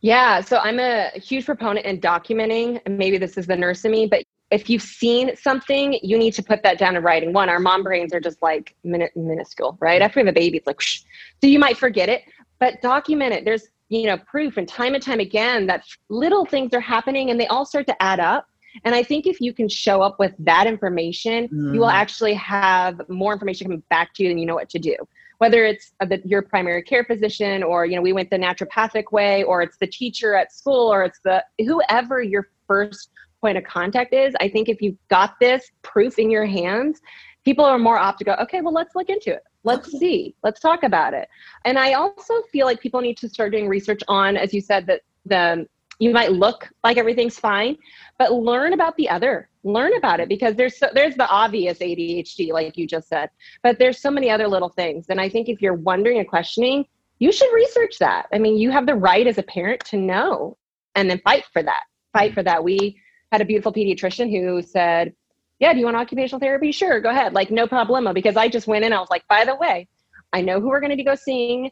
Yeah, 0.00 0.40
so 0.40 0.56
I'm 0.56 0.80
a 0.80 1.10
huge 1.10 1.44
proponent 1.44 1.84
in 1.84 2.00
documenting. 2.00 2.80
Maybe 2.88 3.18
this 3.18 3.36
is 3.36 3.46
the 3.46 3.56
nurse 3.56 3.84
in 3.84 3.92
me, 3.92 4.06
but 4.06 4.24
if 4.50 4.68
you've 4.68 4.82
seen 4.82 5.36
something, 5.36 5.98
you 6.02 6.18
need 6.18 6.34
to 6.34 6.42
put 6.42 6.62
that 6.64 6.78
down 6.78 6.96
in 6.96 7.02
writing. 7.02 7.32
One, 7.32 7.48
our 7.48 7.60
mom 7.60 7.82
brains 7.82 8.12
are 8.12 8.20
just 8.20 8.42
like 8.42 8.74
min- 8.82 9.08
minuscule, 9.14 9.78
right? 9.80 10.02
After 10.02 10.20
we 10.20 10.26
have 10.26 10.34
a 10.34 10.38
baby, 10.38 10.58
it's 10.58 10.66
like, 10.66 10.78
whoosh. 10.78 11.02
so 11.40 11.46
you 11.46 11.58
might 11.58 11.76
forget 11.76 12.08
it, 12.08 12.22
but 12.58 12.82
document 12.82 13.32
it. 13.32 13.44
There's, 13.44 13.68
you 13.88 14.06
know, 14.06 14.18
proof 14.18 14.56
and 14.56 14.66
time 14.66 14.94
and 14.94 15.02
time 15.02 15.20
again 15.20 15.66
that 15.66 15.84
little 16.08 16.44
things 16.44 16.74
are 16.74 16.80
happening 16.80 17.30
and 17.30 17.40
they 17.40 17.46
all 17.46 17.64
start 17.64 17.86
to 17.86 18.02
add 18.02 18.18
up. 18.20 18.46
And 18.84 18.94
I 18.94 19.02
think 19.02 19.26
if 19.26 19.40
you 19.40 19.52
can 19.52 19.68
show 19.68 20.02
up 20.02 20.18
with 20.18 20.32
that 20.38 20.66
information, 20.66 21.48
mm. 21.48 21.74
you 21.74 21.80
will 21.80 21.88
mm. 21.88 21.92
actually 21.92 22.34
have 22.34 23.00
more 23.08 23.32
information 23.32 23.66
coming 23.66 23.82
back 23.88 24.14
to 24.14 24.22
you 24.22 24.28
than 24.28 24.38
you 24.38 24.46
know 24.46 24.54
what 24.54 24.70
to 24.70 24.78
do 24.78 24.96
whether 25.38 25.64
it's 25.64 25.92
the, 26.00 26.20
your 26.26 26.42
primary 26.42 26.82
care 26.82 27.02
physician 27.02 27.62
or 27.62 27.86
you 27.86 27.96
know 27.96 28.02
we 28.02 28.12
went 28.12 28.28
the 28.28 28.36
naturopathic 28.36 29.10
way 29.10 29.42
or 29.44 29.62
it's 29.62 29.78
the 29.78 29.86
teacher 29.86 30.34
at 30.34 30.52
school 30.52 30.92
or 30.92 31.02
it's 31.02 31.18
the 31.24 31.42
whoever 31.60 32.22
your 32.22 32.50
first 32.66 33.08
point 33.40 33.56
of 33.56 33.64
contact 33.64 34.12
is 34.12 34.34
i 34.40 34.48
think 34.48 34.68
if 34.68 34.80
you've 34.80 34.96
got 35.08 35.34
this 35.40 35.70
proof 35.82 36.18
in 36.18 36.30
your 36.30 36.46
hands 36.46 37.00
people 37.44 37.64
are 37.64 37.78
more 37.78 37.98
apt 37.98 38.18
to 38.18 38.24
go 38.24 38.34
okay 38.40 38.60
well 38.60 38.72
let's 38.72 38.94
look 38.94 39.08
into 39.08 39.30
it 39.30 39.42
let's 39.64 39.88
okay. 39.88 39.98
see 39.98 40.34
let's 40.42 40.60
talk 40.60 40.82
about 40.82 41.14
it 41.14 41.28
and 41.64 41.78
i 41.78 41.94
also 41.94 42.42
feel 42.52 42.66
like 42.66 42.80
people 42.80 43.00
need 43.00 43.16
to 43.16 43.28
start 43.28 43.52
doing 43.52 43.68
research 43.68 44.02
on 44.08 44.36
as 44.36 44.52
you 44.52 44.60
said 44.60 44.86
that 44.86 45.00
the 45.26 45.66
you 45.98 46.12
might 46.12 46.32
look 46.32 46.68
like 46.82 46.96
everything's 46.96 47.38
fine 47.38 47.76
but 48.18 48.32
learn 48.32 48.72
about 48.72 48.96
the 48.96 49.08
other 49.08 49.48
learn 49.64 49.94
about 49.96 50.18
it 50.18 50.30
because 50.30 50.54
there's 50.54 50.78
so, 50.78 50.88
there's 50.94 51.14
the 51.16 51.28
obvious 51.28 51.78
adhd 51.78 52.52
like 52.52 52.76
you 52.76 52.86
just 52.86 53.08
said 53.08 53.28
but 53.62 53.78
there's 53.78 54.00
so 54.00 54.10
many 54.10 54.30
other 54.30 54.48
little 54.48 54.70
things 54.70 55.06
and 55.10 55.20
i 55.20 55.28
think 55.28 55.48
if 55.48 55.60
you're 55.60 55.74
wondering 55.74 56.18
and 56.18 56.28
questioning 56.28 56.86
you 57.20 57.30
should 57.30 57.52
research 57.54 57.98
that. 58.00 58.26
I 58.32 58.38
mean, 58.38 58.56
you 58.56 58.70
have 58.70 58.86
the 58.86 58.96
right 58.96 59.26
as 59.26 59.38
a 59.38 59.44
parent 59.44 59.84
to 59.86 59.96
know 59.96 60.56
and 60.96 61.08
then 61.08 61.20
fight 61.22 61.44
for 61.52 61.62
that. 61.62 61.82
Fight 62.12 62.32
mm. 62.32 62.34
for 62.34 62.42
that. 62.42 62.64
We 62.64 62.98
had 63.32 63.40
a 63.40 63.44
beautiful 63.44 63.72
pediatrician 63.72 64.30
who 64.30 64.62
said, 64.62 65.12
Yeah, 65.58 65.72
do 65.72 65.78
you 65.78 65.84
want 65.84 65.96
occupational 65.96 66.40
therapy? 66.40 66.72
Sure, 66.72 67.00
go 67.00 67.10
ahead. 67.10 67.32
Like, 67.32 67.50
no 67.50 67.66
problemo. 67.66 68.12
Because 68.14 68.36
I 68.36 68.48
just 68.48 68.66
went 68.66 68.84
in, 68.84 68.92
I 68.92 69.00
was 69.00 69.10
like, 69.10 69.26
By 69.28 69.44
the 69.44 69.56
way, 69.56 69.88
I 70.32 70.40
know 70.40 70.60
who 70.60 70.68
we're 70.68 70.80
going 70.80 70.96
to 70.96 71.02
go 71.02 71.14
seeing. 71.14 71.70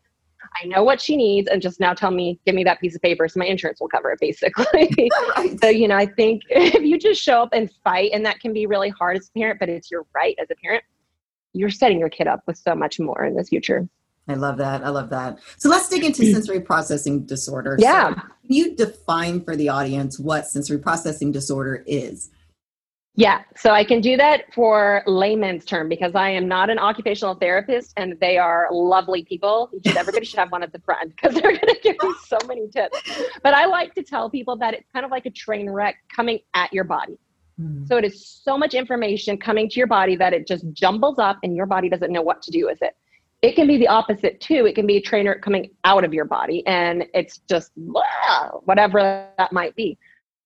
I 0.62 0.66
know 0.66 0.84
what 0.84 1.00
she 1.00 1.16
needs, 1.16 1.48
and 1.48 1.60
just 1.60 1.80
now 1.80 1.94
tell 1.94 2.10
me, 2.10 2.38
give 2.46 2.54
me 2.54 2.64
that 2.64 2.80
piece 2.80 2.94
of 2.94 3.02
paper 3.02 3.28
so 3.28 3.40
my 3.40 3.46
insurance 3.46 3.80
will 3.80 3.88
cover 3.88 4.12
it, 4.12 4.20
basically. 4.20 4.64
right. 5.36 5.60
So, 5.60 5.68
you 5.68 5.88
know, 5.88 5.96
I 5.96 6.06
think 6.06 6.42
if 6.50 6.82
you 6.82 6.98
just 6.98 7.20
show 7.20 7.42
up 7.42 7.50
and 7.52 7.70
fight, 7.84 8.12
and 8.12 8.24
that 8.24 8.40
can 8.40 8.52
be 8.52 8.66
really 8.66 8.88
hard 8.90 9.16
as 9.16 9.28
a 9.28 9.38
parent, 9.38 9.58
but 9.60 9.68
it's 9.68 9.90
your 9.90 10.06
right 10.14 10.36
as 10.40 10.48
a 10.50 10.54
parent, 10.54 10.84
you're 11.54 11.70
setting 11.70 11.98
your 11.98 12.08
kid 12.08 12.28
up 12.28 12.42
with 12.46 12.56
so 12.56 12.74
much 12.74 13.00
more 13.00 13.24
in 13.24 13.34
the 13.34 13.44
future. 13.44 13.88
I 14.28 14.34
love 14.34 14.58
that. 14.58 14.84
I 14.84 14.90
love 14.90 15.10
that. 15.10 15.38
So 15.56 15.68
let's 15.68 15.88
dig 15.88 16.04
into 16.04 16.30
sensory 16.32 16.60
processing 16.60 17.24
disorder. 17.24 17.76
Yeah. 17.78 18.14
So 18.14 18.22
you 18.42 18.76
define 18.76 19.42
for 19.42 19.56
the 19.56 19.68
audience 19.70 20.18
what 20.18 20.46
sensory 20.46 20.78
processing 20.78 21.32
disorder 21.32 21.82
is? 21.86 22.30
Yeah, 23.14 23.42
so 23.56 23.72
I 23.72 23.82
can 23.82 24.00
do 24.00 24.16
that 24.16 24.54
for 24.54 25.02
layman's 25.08 25.64
term 25.64 25.88
because 25.88 26.14
I 26.14 26.30
am 26.30 26.46
not 26.46 26.70
an 26.70 26.78
occupational 26.78 27.34
therapist 27.34 27.92
and 27.96 28.16
they 28.20 28.38
are 28.38 28.68
lovely 28.70 29.24
people. 29.24 29.70
Should, 29.84 29.96
everybody 29.96 30.24
should 30.24 30.38
have 30.38 30.52
one 30.52 30.62
at 30.62 30.72
the 30.72 30.78
front 30.78 31.16
because 31.16 31.34
they're 31.34 31.50
going 31.50 31.58
to 31.58 31.80
give 31.82 31.96
you 32.00 32.14
so 32.28 32.38
many 32.46 32.68
tips. 32.68 33.00
But 33.42 33.54
I 33.54 33.66
like 33.66 33.92
to 33.96 34.04
tell 34.04 34.30
people 34.30 34.54
that 34.58 34.72
it's 34.72 34.88
kind 34.92 35.04
of 35.04 35.10
like 35.10 35.26
a 35.26 35.30
train 35.30 35.68
wreck 35.68 35.96
coming 36.14 36.38
at 36.54 36.72
your 36.72 36.84
body. 36.84 37.18
Mm-hmm. 37.60 37.86
So 37.86 37.96
it 37.96 38.04
is 38.04 38.24
so 38.24 38.56
much 38.56 38.74
information 38.74 39.36
coming 39.36 39.68
to 39.68 39.80
your 39.80 39.88
body 39.88 40.14
that 40.14 40.32
it 40.32 40.46
just 40.46 40.64
jumbles 40.72 41.18
up 41.18 41.38
and 41.42 41.56
your 41.56 41.66
body 41.66 41.88
doesn't 41.88 42.12
know 42.12 42.22
what 42.22 42.40
to 42.42 42.52
do 42.52 42.66
with 42.66 42.80
it 42.82 42.94
it 43.42 43.54
can 43.54 43.66
be 43.66 43.76
the 43.76 43.86
opposite 43.86 44.40
too. 44.40 44.66
It 44.66 44.74
can 44.74 44.86
be 44.86 44.96
a 44.96 45.00
trainer 45.00 45.38
coming 45.38 45.70
out 45.84 46.04
of 46.04 46.12
your 46.12 46.24
body 46.24 46.66
and 46.66 47.04
it's 47.14 47.38
just 47.48 47.70
blah, 47.76 48.02
whatever 48.64 49.28
that 49.38 49.52
might 49.52 49.76
be. 49.76 49.96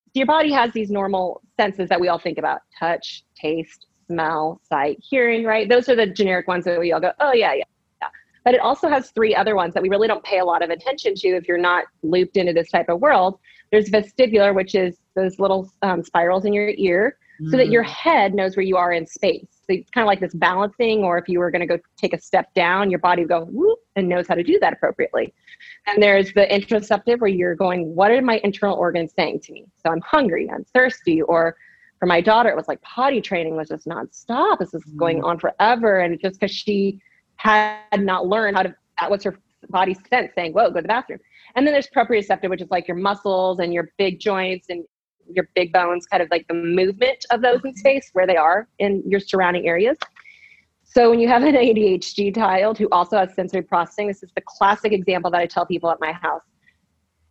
So 0.08 0.18
Your 0.18 0.26
body 0.26 0.52
has 0.52 0.72
these 0.72 0.90
normal 0.90 1.40
senses 1.58 1.88
that 1.88 1.98
we 2.00 2.08
all 2.08 2.18
think 2.18 2.36
about 2.36 2.60
touch, 2.78 3.24
taste, 3.34 3.86
smell, 4.08 4.60
sight, 4.68 4.98
hearing, 5.02 5.44
right? 5.44 5.68
Those 5.68 5.88
are 5.88 5.96
the 5.96 6.06
generic 6.06 6.46
ones 6.48 6.66
that 6.66 6.78
we 6.78 6.92
all 6.92 7.00
go, 7.00 7.12
oh, 7.18 7.32
yeah, 7.32 7.54
yeah, 7.54 7.64
yeah. 8.02 8.08
But 8.44 8.52
it 8.52 8.60
also 8.60 8.88
has 8.88 9.10
three 9.10 9.34
other 9.34 9.56
ones 9.56 9.72
that 9.72 9.82
we 9.82 9.88
really 9.88 10.08
don't 10.08 10.22
pay 10.22 10.40
a 10.40 10.44
lot 10.44 10.62
of 10.62 10.68
attention 10.68 11.14
to 11.14 11.28
if 11.28 11.48
you're 11.48 11.56
not 11.56 11.84
looped 12.02 12.36
into 12.36 12.52
this 12.52 12.70
type 12.70 12.90
of 12.90 13.00
world. 13.00 13.38
There's 13.70 13.88
vestibular, 13.88 14.54
which 14.54 14.74
is 14.74 14.98
those 15.16 15.38
little 15.38 15.72
um, 15.80 16.02
spirals 16.02 16.44
in 16.44 16.52
your 16.52 16.72
ear 16.76 17.16
so 17.50 17.56
that 17.56 17.70
your 17.70 17.84
mm. 17.84 17.88
head 17.88 18.34
knows 18.34 18.54
where 18.54 18.64
you 18.64 18.76
are 18.76 18.92
in 18.92 19.06
space. 19.06 19.51
So 19.62 19.74
it's 19.74 19.90
kind 19.90 20.04
of 20.04 20.08
like 20.08 20.20
this 20.20 20.34
balancing, 20.34 21.04
or 21.04 21.18
if 21.18 21.28
you 21.28 21.38
were 21.38 21.50
going 21.50 21.60
to 21.60 21.66
go 21.66 21.78
take 21.96 22.12
a 22.12 22.20
step 22.20 22.52
down, 22.54 22.90
your 22.90 22.98
body 22.98 23.22
would 23.22 23.28
go 23.28 23.44
whoop 23.44 23.78
and 23.94 24.08
knows 24.08 24.26
how 24.26 24.34
to 24.34 24.42
do 24.42 24.58
that 24.60 24.72
appropriately. 24.72 25.32
And 25.86 26.02
there's 26.02 26.32
the 26.32 26.46
interoceptive 26.46 27.20
where 27.20 27.30
you're 27.30 27.54
going, 27.54 27.94
what 27.94 28.10
are 28.10 28.20
my 28.20 28.40
internal 28.42 28.76
organs 28.76 29.12
saying 29.16 29.40
to 29.44 29.52
me? 29.52 29.66
So 29.84 29.92
I'm 29.92 30.00
hungry, 30.00 30.50
I'm 30.50 30.64
thirsty, 30.64 31.22
or 31.22 31.56
for 32.00 32.06
my 32.06 32.20
daughter, 32.20 32.48
it 32.48 32.56
was 32.56 32.66
like 32.66 32.82
potty 32.82 33.20
training 33.20 33.56
was 33.56 33.68
just 33.68 33.86
nonstop. 33.86 34.58
This 34.58 34.74
is 34.74 34.82
going 34.96 35.20
mm. 35.20 35.24
on 35.24 35.38
forever. 35.38 36.00
And 36.00 36.20
just 36.20 36.40
because 36.40 36.54
she 36.54 37.00
had 37.36 37.78
not 37.98 38.26
learned 38.26 38.56
how 38.56 38.64
to, 38.64 38.74
that 39.00 39.08
was 39.08 39.22
her 39.22 39.38
body 39.68 39.96
sense 40.10 40.32
saying, 40.34 40.52
whoa, 40.52 40.70
go 40.70 40.76
to 40.76 40.82
the 40.82 40.88
bathroom. 40.88 41.20
And 41.54 41.64
then 41.64 41.72
there's 41.72 41.88
proprioceptive, 41.88 42.50
which 42.50 42.60
is 42.60 42.70
like 42.70 42.88
your 42.88 42.96
muscles 42.96 43.60
and 43.60 43.72
your 43.72 43.92
big 43.98 44.18
joints 44.18 44.66
and 44.68 44.84
your 45.28 45.48
big 45.54 45.72
bones, 45.72 46.06
kind 46.06 46.22
of 46.22 46.28
like 46.30 46.46
the 46.48 46.54
movement 46.54 47.24
of 47.30 47.42
those 47.42 47.60
in 47.64 47.74
space, 47.74 48.10
where 48.12 48.26
they 48.26 48.36
are 48.36 48.68
in 48.78 49.02
your 49.06 49.20
surrounding 49.20 49.66
areas. 49.66 49.96
So 50.84 51.10
when 51.10 51.20
you 51.20 51.28
have 51.28 51.42
an 51.42 51.54
ADHD 51.54 52.34
child 52.34 52.78
who 52.78 52.88
also 52.92 53.18
has 53.18 53.34
sensory 53.34 53.62
processing, 53.62 54.08
this 54.08 54.22
is 54.22 54.30
the 54.34 54.42
classic 54.46 54.92
example 54.92 55.30
that 55.30 55.40
I 55.40 55.46
tell 55.46 55.66
people 55.66 55.90
at 55.90 56.00
my 56.00 56.12
house. 56.12 56.42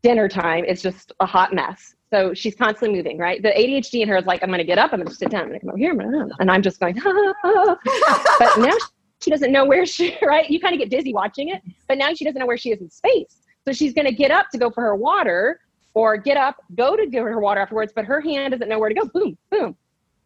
Dinner 0.04 0.28
time 0.28 0.66
is 0.66 0.82
just 0.82 1.12
a 1.20 1.26
hot 1.26 1.54
mess. 1.54 1.94
So 2.12 2.34
she's 2.34 2.56
constantly 2.56 2.98
moving, 2.98 3.18
right? 3.18 3.42
The 3.42 3.50
ADHD 3.50 4.02
in 4.02 4.10
her 4.10 4.18
is 4.18 4.26
like, 4.26 4.44
I'm 4.44 4.50
going 4.50 4.58
to 4.58 4.66
get 4.66 4.78
up, 4.78 4.92
I'm 4.92 5.00
going 5.00 5.08
to 5.08 5.16
sit 5.16 5.30
down, 5.30 5.44
I'm 5.44 5.48
going 5.48 5.60
to 5.60 5.66
come 5.66 5.70
over 5.70 5.78
here, 5.78 5.92
I'm 5.92 6.32
and 6.40 6.52
I'm 6.52 6.62
just 6.62 6.80
going, 6.80 6.98
ah. 7.06 7.78
but 8.40 8.58
now 8.60 8.76
she 9.22 9.32
doesn't 9.32 9.52
know 9.52 9.64
where 9.64 9.86
she, 9.86 10.18
right? 10.26 10.50
You 10.50 10.60
kind 10.60 10.74
of 10.74 10.80
get 10.80 10.90
dizzy 10.90 11.14
watching 11.14 11.50
it, 11.50 11.62
but 11.88 11.98
now 11.98 12.14
she 12.14 12.26
doesn't 12.26 12.40
know 12.40 12.46
where 12.46 12.58
she 12.58 12.72
is 12.72 12.82
in 12.82 12.90
space. 12.90 13.38
So 13.66 13.72
she's 13.72 13.94
going 13.94 14.08
to 14.08 14.14
get 14.14 14.30
up 14.30 14.50
to 14.52 14.58
go 14.58 14.72
for 14.72 14.82
her 14.82 14.96
water, 14.96 15.61
or 15.94 16.18
get 16.18 16.38
up, 16.38 16.58
go 16.76 16.96
to 16.96 17.08
give 17.08 17.24
her 17.24 17.40
water 17.40 17.60
afterwards, 17.60 17.92
but 17.96 18.06
her 18.06 18.22
hand 18.22 18.52
doesn't 18.52 18.70
know 18.70 18.80
where 18.80 18.90
to 18.90 18.96
go. 18.96 19.06
Boom, 19.14 19.38
boom. 19.50 19.76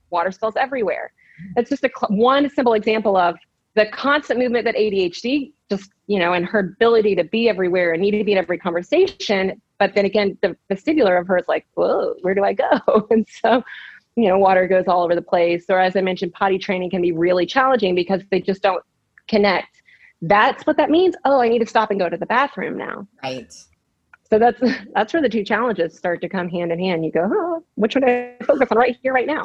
Water 0.10 0.32
spills 0.32 0.56
everywhere. 0.56 1.12
That's 1.56 1.70
just 1.70 1.84
a 1.84 1.90
one 2.10 2.50
simple 2.50 2.74
example 2.74 3.18
of 3.18 3.36
the 3.76 3.88
constant 3.88 4.40
movement 4.40 4.66
that 4.66 4.76
ADHD 4.76 5.52
just, 5.70 5.92
you 6.08 6.20
know, 6.20 6.34
and 6.34 6.46
her 6.46 6.60
ability 6.60 7.16
to 7.16 7.24
be 7.24 7.50
everywhere 7.50 7.92
and 7.92 8.02
need 8.02 8.12
to 8.12 8.24
be 8.24 8.32
in 8.32 8.38
every 8.38 8.58
conversation. 8.58 9.62
But 9.80 9.94
then 9.96 10.06
again, 10.06 10.38
the 10.42 10.56
vestibular 10.72 11.20
of 11.20 11.28
her 11.28 11.38
is 11.38 11.48
like, 11.48 11.66
whoa, 11.74 12.16
where 12.22 12.34
do 12.34 12.44
I 12.44 12.54
go? 12.54 12.80
And 13.10 13.28
so, 13.42 13.64
you 14.16 14.30
know, 14.30 14.38
water 14.38 14.68
goes 14.68 14.86
all 14.88 15.04
over 15.04 15.16
the 15.16 15.22
place. 15.22 15.66
Or 15.68 15.80
as 15.80 15.98
I 15.98 16.02
mentioned, 16.02 16.32
potty 16.34 16.58
training 16.58 16.92
can 16.92 17.02
be 17.02 17.12
really 17.12 17.46
challenging 17.46 17.96
because 17.96 18.22
they 18.32 18.40
just 18.40 18.62
don't 18.62 18.84
connect. 19.28 19.82
That's 20.22 20.66
what 20.66 20.78
that 20.78 20.90
means. 20.90 21.16
Oh, 21.26 21.42
I 21.42 21.50
need 21.50 21.60
to 21.60 21.66
stop 21.66 21.92
and 21.92 22.00
go 22.00 22.08
to 22.08 22.16
the 22.16 22.26
bathroom 22.26 22.78
now. 22.78 23.08
Right 23.22 23.54
so 24.36 24.40
that's 24.40 24.60
that's 24.94 25.14
where 25.14 25.22
the 25.22 25.30
two 25.30 25.46
challenges 25.46 25.96
start 25.96 26.20
to 26.22 26.28
come 26.28 26.50
hand 26.50 26.72
in 26.72 26.80
hand. 26.80 27.06
You 27.06 27.12
go 27.12 27.30
oh, 27.32 27.64
which 27.76 27.96
one 27.96 28.04
i 28.04 28.34
focus 28.44 28.68
on 28.70 28.78
right 28.78 28.98
here 29.02 29.14
right 29.14 29.28
now? 29.28 29.44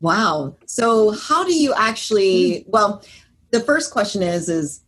Wow. 0.00 0.56
So 0.66 1.10
how 1.12 1.44
do 1.44 1.52
you 1.52 1.74
actually 1.74 2.62
hmm. 2.62 2.70
well 2.70 3.04
the 3.50 3.60
first 3.60 3.90
question 3.90 4.22
is 4.22 4.48
is 4.48 4.82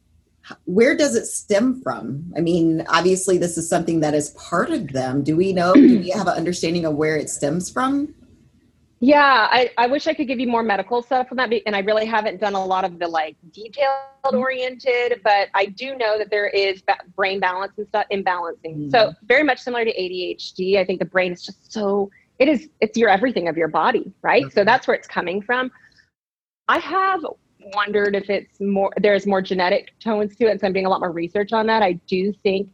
where 0.65 0.97
does 0.97 1.17
it 1.17 1.27
stem 1.27 1.83
from? 1.83 2.33
I 2.37 2.41
mean 2.41 2.85
obviously 2.89 3.37
this 3.37 3.59
is 3.59 3.69
something 3.69 3.99
that 4.01 4.15
is 4.15 4.31
part 4.31 4.71
of 4.71 4.93
them. 4.93 5.25
Do 5.25 5.37
we 5.37 5.53
know 5.53 5.75
do 5.75 5.99
we 5.99 6.11
have 6.11 6.29
an 6.29 6.37
understanding 6.37 6.85
of 6.85 6.95
where 6.95 7.17
it 7.17 7.29
stems 7.29 7.69
from 7.69 8.15
yeah, 9.01 9.47
I, 9.51 9.71
I 9.77 9.87
wish 9.89 10.07
I 10.07 10.15
could 10.15 10.27
give 10.27 10.41
you 10.41 10.47
more 10.47 10.63
medical 10.63 11.03
stuff 11.03 11.29
on 11.31 11.37
that, 11.37 11.53
and 11.67 11.77
I 11.77 11.81
really 11.81 12.07
haven't 12.07 12.41
done 12.41 12.55
a 12.55 12.65
lot 12.65 12.85
of 12.85 12.99
the 12.99 13.07
like 13.07 13.37
detailed 13.53 13.91
mm-hmm. 14.25 14.39
oriented, 14.39 15.21
but 15.23 15.49
I 15.55 15.67
do 15.67 15.97
know 15.97 16.17
that 16.17 16.31
there 16.31 16.49
is 16.49 16.83
brain 17.15 17.39
balance 17.39 17.75
and 17.77 17.87
stuff 17.89 18.07
imbalancing. 18.11 18.87
Mm. 18.87 18.91
So 18.91 19.13
very 19.25 19.43
much 19.43 19.59
similar 19.59 19.85
to 19.85 19.93
ADHD. 19.93 20.79
I 20.79 20.85
think 20.85 20.99
the 20.99 21.05
brain 21.05 21.33
is 21.33 21.45
just 21.45 21.71
so 21.71 22.11
it 22.39 22.49
is 22.49 22.71
it's 22.81 22.97
your 22.97 23.11
everything 23.11 23.49
of 23.49 23.57
your 23.59 23.69
body, 23.69 24.13
right? 24.23 24.45
Okay. 24.45 24.55
So 24.55 24.65
that's 24.65 24.87
where 24.87 24.97
it's 24.97 25.09
coming 25.09 25.43
from. 25.43 25.71
I 26.69 26.79
have 26.79 27.25
wondered 27.75 28.17
if 28.17 28.31
it's 28.31 28.61
more 28.61 28.93
there's 28.97 29.27
more 29.27 29.43
genetic 29.43 29.93
tones 30.01 30.37
to 30.37 30.47
it, 30.47 30.53
and 30.53 30.61
so 30.61 30.67
I'm 30.69 30.73
doing 30.73 30.87
a 30.87 30.89
lot 30.89 31.01
more 31.01 31.13
research 31.13 31.53
on 31.53 31.67
that. 31.67 31.83
I 31.83 31.93
do 32.07 32.33
think 32.43 32.71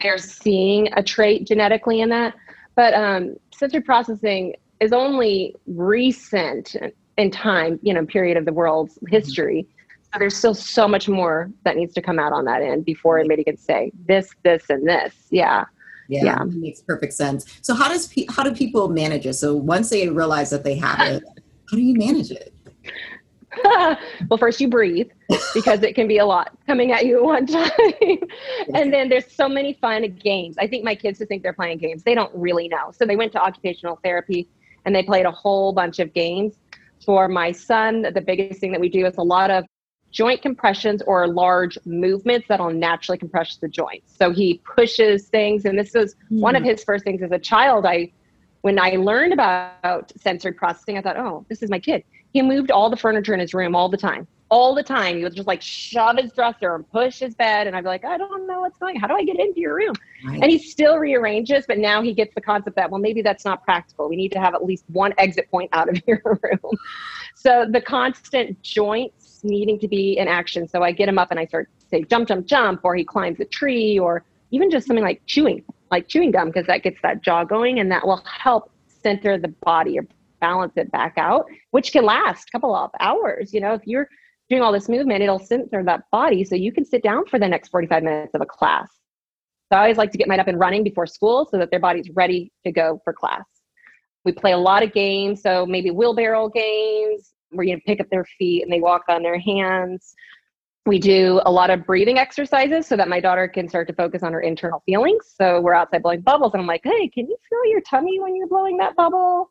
they're 0.00 0.16
seeing 0.16 0.88
a 0.94 1.02
trait 1.02 1.46
genetically 1.46 2.00
in 2.00 2.08
that, 2.08 2.34
but 2.76 2.94
um, 2.94 3.36
sensory 3.54 3.82
processing 3.82 4.54
is 4.80 4.92
only 4.92 5.54
recent 5.66 6.76
in 7.16 7.30
time, 7.30 7.78
you 7.82 7.94
know, 7.94 8.04
period 8.04 8.36
of 8.36 8.44
the 8.44 8.52
world's 8.52 8.94
mm-hmm. 8.94 9.06
history. 9.08 9.66
So 10.12 10.18
there's 10.18 10.36
still 10.36 10.54
so 10.54 10.86
much 10.86 11.08
more 11.08 11.50
that 11.64 11.76
needs 11.76 11.94
to 11.94 12.02
come 12.02 12.18
out 12.18 12.32
on 12.32 12.44
that 12.44 12.62
end 12.62 12.84
before 12.84 13.18
anybody 13.18 13.44
can 13.44 13.56
say 13.56 13.92
this, 14.06 14.30
this, 14.44 14.70
and 14.70 14.86
this. 14.86 15.14
Yeah. 15.30 15.64
Yeah, 16.08 16.24
yeah. 16.24 16.44
makes 16.44 16.82
perfect 16.82 17.14
sense. 17.14 17.58
So 17.62 17.74
how 17.74 17.88
does 17.88 18.06
pe- 18.06 18.26
how 18.28 18.44
do 18.44 18.54
people 18.54 18.88
manage 18.88 19.26
it? 19.26 19.34
So 19.34 19.56
once 19.56 19.90
they 19.90 20.08
realize 20.08 20.50
that 20.50 20.62
they 20.62 20.76
have 20.76 21.00
it, 21.00 21.24
how 21.68 21.76
do 21.76 21.82
you 21.82 21.94
manage 21.94 22.30
it? 22.30 22.54
well, 23.64 24.38
first 24.38 24.60
you 24.60 24.68
breathe 24.68 25.08
because 25.54 25.82
it 25.82 25.94
can 25.94 26.06
be 26.06 26.18
a 26.18 26.24
lot 26.24 26.56
coming 26.66 26.92
at 26.92 27.06
you 27.06 27.16
at 27.16 27.22
one 27.24 27.46
time. 27.46 27.68
and 28.74 28.92
then 28.92 29.08
there's 29.08 29.30
so 29.32 29.48
many 29.48 29.72
fun 29.72 30.16
games. 30.22 30.56
I 30.58 30.66
think 30.66 30.84
my 30.84 30.94
kids 30.94 31.18
who 31.18 31.26
think 31.26 31.42
they're 31.42 31.52
playing 31.52 31.78
games, 31.78 32.02
they 32.02 32.14
don't 32.14 32.34
really 32.34 32.68
know. 32.68 32.92
So 32.92 33.04
they 33.04 33.16
went 33.16 33.32
to 33.32 33.42
occupational 33.42 33.98
therapy 34.04 34.48
and 34.86 34.94
they 34.94 35.02
played 35.02 35.26
a 35.26 35.30
whole 35.30 35.72
bunch 35.72 35.98
of 35.98 36.14
games. 36.14 36.54
For 37.04 37.28
my 37.28 37.52
son, 37.52 38.02
the 38.14 38.22
biggest 38.22 38.58
thing 38.58 38.72
that 38.72 38.80
we 38.80 38.88
do 38.88 39.04
is 39.04 39.18
a 39.18 39.22
lot 39.22 39.50
of 39.50 39.64
joint 40.10 40.40
compressions 40.40 41.02
or 41.02 41.28
large 41.28 41.76
movements 41.84 42.46
that'll 42.48 42.70
naturally 42.70 43.18
compress 43.18 43.56
the 43.56 43.68
joints. 43.68 44.16
So 44.16 44.30
he 44.30 44.62
pushes 44.64 45.28
things, 45.28 45.66
and 45.66 45.78
this 45.78 45.92
was 45.92 46.14
mm. 46.32 46.40
one 46.40 46.56
of 46.56 46.62
his 46.62 46.82
first 46.82 47.04
things 47.04 47.20
as 47.20 47.32
a 47.32 47.38
child. 47.38 47.84
I, 47.84 48.12
when 48.62 48.78
I 48.78 48.92
learned 48.92 49.34
about 49.34 50.10
sensory 50.16 50.52
processing, 50.52 50.96
I 50.96 51.02
thought, 51.02 51.18
oh, 51.18 51.44
this 51.50 51.62
is 51.62 51.68
my 51.68 51.78
kid. 51.78 52.02
He 52.32 52.40
moved 52.40 52.70
all 52.70 52.88
the 52.88 52.96
furniture 52.96 53.34
in 53.34 53.40
his 53.40 53.52
room 53.52 53.74
all 53.74 53.90
the 53.90 53.98
time 53.98 54.26
all 54.48 54.74
the 54.74 54.82
time. 54.82 55.16
He 55.16 55.24
would 55.24 55.34
just 55.34 55.48
like 55.48 55.60
shove 55.60 56.16
his 56.18 56.32
dresser 56.32 56.74
and 56.74 56.88
push 56.90 57.18
his 57.18 57.34
bed. 57.34 57.66
And 57.66 57.74
I'd 57.74 57.82
be 57.82 57.88
like, 57.88 58.04
I 58.04 58.16
don't 58.16 58.46
know 58.46 58.60
what's 58.60 58.78
going 58.78 58.96
How 58.96 59.06
do 59.06 59.14
I 59.14 59.24
get 59.24 59.38
into 59.38 59.60
your 59.60 59.74
room? 59.74 59.94
Right. 60.24 60.40
And 60.42 60.50
he 60.50 60.58
still 60.58 60.98
rearranges, 60.98 61.64
but 61.66 61.78
now 61.78 62.02
he 62.02 62.12
gets 62.12 62.34
the 62.34 62.40
concept 62.40 62.76
that, 62.76 62.90
well, 62.90 63.00
maybe 63.00 63.22
that's 63.22 63.44
not 63.44 63.64
practical. 63.64 64.08
We 64.08 64.16
need 64.16 64.32
to 64.32 64.40
have 64.40 64.54
at 64.54 64.64
least 64.64 64.84
one 64.88 65.12
exit 65.18 65.50
point 65.50 65.70
out 65.72 65.88
of 65.88 66.00
your 66.06 66.20
room. 66.24 66.78
So 67.34 67.66
the 67.68 67.80
constant 67.80 68.60
joints 68.62 69.40
needing 69.42 69.78
to 69.80 69.88
be 69.88 70.18
in 70.18 70.28
action. 70.28 70.68
So 70.68 70.82
I 70.82 70.92
get 70.92 71.08
him 71.08 71.18
up 71.18 71.30
and 71.30 71.40
I 71.40 71.46
start 71.46 71.68
say 71.90 72.02
jump, 72.04 72.28
jump, 72.28 72.46
jump, 72.46 72.80
or 72.84 72.94
he 72.96 73.04
climbs 73.04 73.40
a 73.40 73.44
tree, 73.44 73.98
or 73.98 74.24
even 74.50 74.70
just 74.70 74.86
something 74.86 75.04
like 75.04 75.22
chewing, 75.26 75.64
like 75.90 76.08
chewing 76.08 76.30
gum, 76.30 76.48
because 76.48 76.66
that 76.66 76.82
gets 76.82 77.00
that 77.02 77.22
jaw 77.22 77.44
going 77.44 77.78
and 77.78 77.90
that 77.90 78.06
will 78.06 78.22
help 78.24 78.70
center 79.02 79.38
the 79.38 79.48
body 79.48 79.98
or 79.98 80.06
balance 80.40 80.72
it 80.76 80.90
back 80.90 81.14
out, 81.16 81.46
which 81.70 81.92
can 81.92 82.04
last 82.04 82.48
a 82.48 82.52
couple 82.52 82.74
of 82.74 82.90
hours. 83.00 83.54
You 83.54 83.60
know, 83.60 83.74
if 83.74 83.82
you're 83.86 84.08
doing 84.48 84.62
all 84.62 84.72
this 84.72 84.88
movement, 84.88 85.22
it'll 85.22 85.38
center 85.38 85.82
that 85.84 86.02
body 86.12 86.44
so 86.44 86.54
you 86.54 86.72
can 86.72 86.84
sit 86.84 87.02
down 87.02 87.26
for 87.26 87.38
the 87.38 87.48
next 87.48 87.68
45 87.68 88.02
minutes 88.02 88.34
of 88.34 88.40
a 88.40 88.46
class. 88.46 88.88
So 89.72 89.76
I 89.76 89.82
always 89.82 89.96
like 89.96 90.12
to 90.12 90.18
get 90.18 90.28
mine 90.28 90.38
up 90.38 90.46
and 90.46 90.60
running 90.60 90.84
before 90.84 91.06
school 91.06 91.48
so 91.50 91.58
that 91.58 91.70
their 91.70 91.80
body's 91.80 92.08
ready 92.10 92.52
to 92.64 92.70
go 92.70 93.00
for 93.02 93.12
class. 93.12 93.44
We 94.24 94.32
play 94.32 94.52
a 94.52 94.58
lot 94.58 94.82
of 94.82 94.92
games, 94.92 95.42
so 95.42 95.66
maybe 95.66 95.90
wheelbarrow 95.90 96.48
games 96.48 97.32
where 97.50 97.66
you 97.66 97.80
pick 97.86 98.00
up 98.00 98.08
their 98.10 98.24
feet 98.38 98.62
and 98.62 98.72
they 98.72 98.80
walk 98.80 99.02
on 99.08 99.22
their 99.22 99.38
hands. 99.38 100.14
We 100.84 101.00
do 101.00 101.40
a 101.46 101.50
lot 101.50 101.70
of 101.70 101.84
breathing 101.84 102.18
exercises 102.18 102.86
so 102.86 102.96
that 102.96 103.08
my 103.08 103.18
daughter 103.18 103.48
can 103.48 103.68
start 103.68 103.88
to 103.88 103.94
focus 103.94 104.22
on 104.22 104.32
her 104.32 104.40
internal 104.40 104.82
feelings. 104.86 105.34
So 105.34 105.60
we're 105.60 105.74
outside 105.74 106.02
blowing 106.02 106.20
bubbles, 106.20 106.54
and 106.54 106.60
I'm 106.60 106.66
like, 106.66 106.82
hey, 106.84 107.08
can 107.08 107.26
you 107.26 107.36
feel 107.48 107.70
your 107.70 107.80
tummy 107.80 108.20
when 108.20 108.36
you're 108.36 108.46
blowing 108.46 108.76
that 108.76 108.94
bubble? 108.94 109.48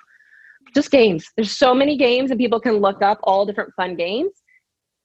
Just 0.73 0.91
games. 0.91 1.29
There's 1.35 1.51
so 1.51 1.73
many 1.73 1.97
games, 1.97 2.31
and 2.31 2.39
people 2.39 2.61
can 2.61 2.77
look 2.77 3.01
up 3.01 3.19
all 3.23 3.45
different 3.45 3.73
fun 3.75 3.95
games. 3.97 4.31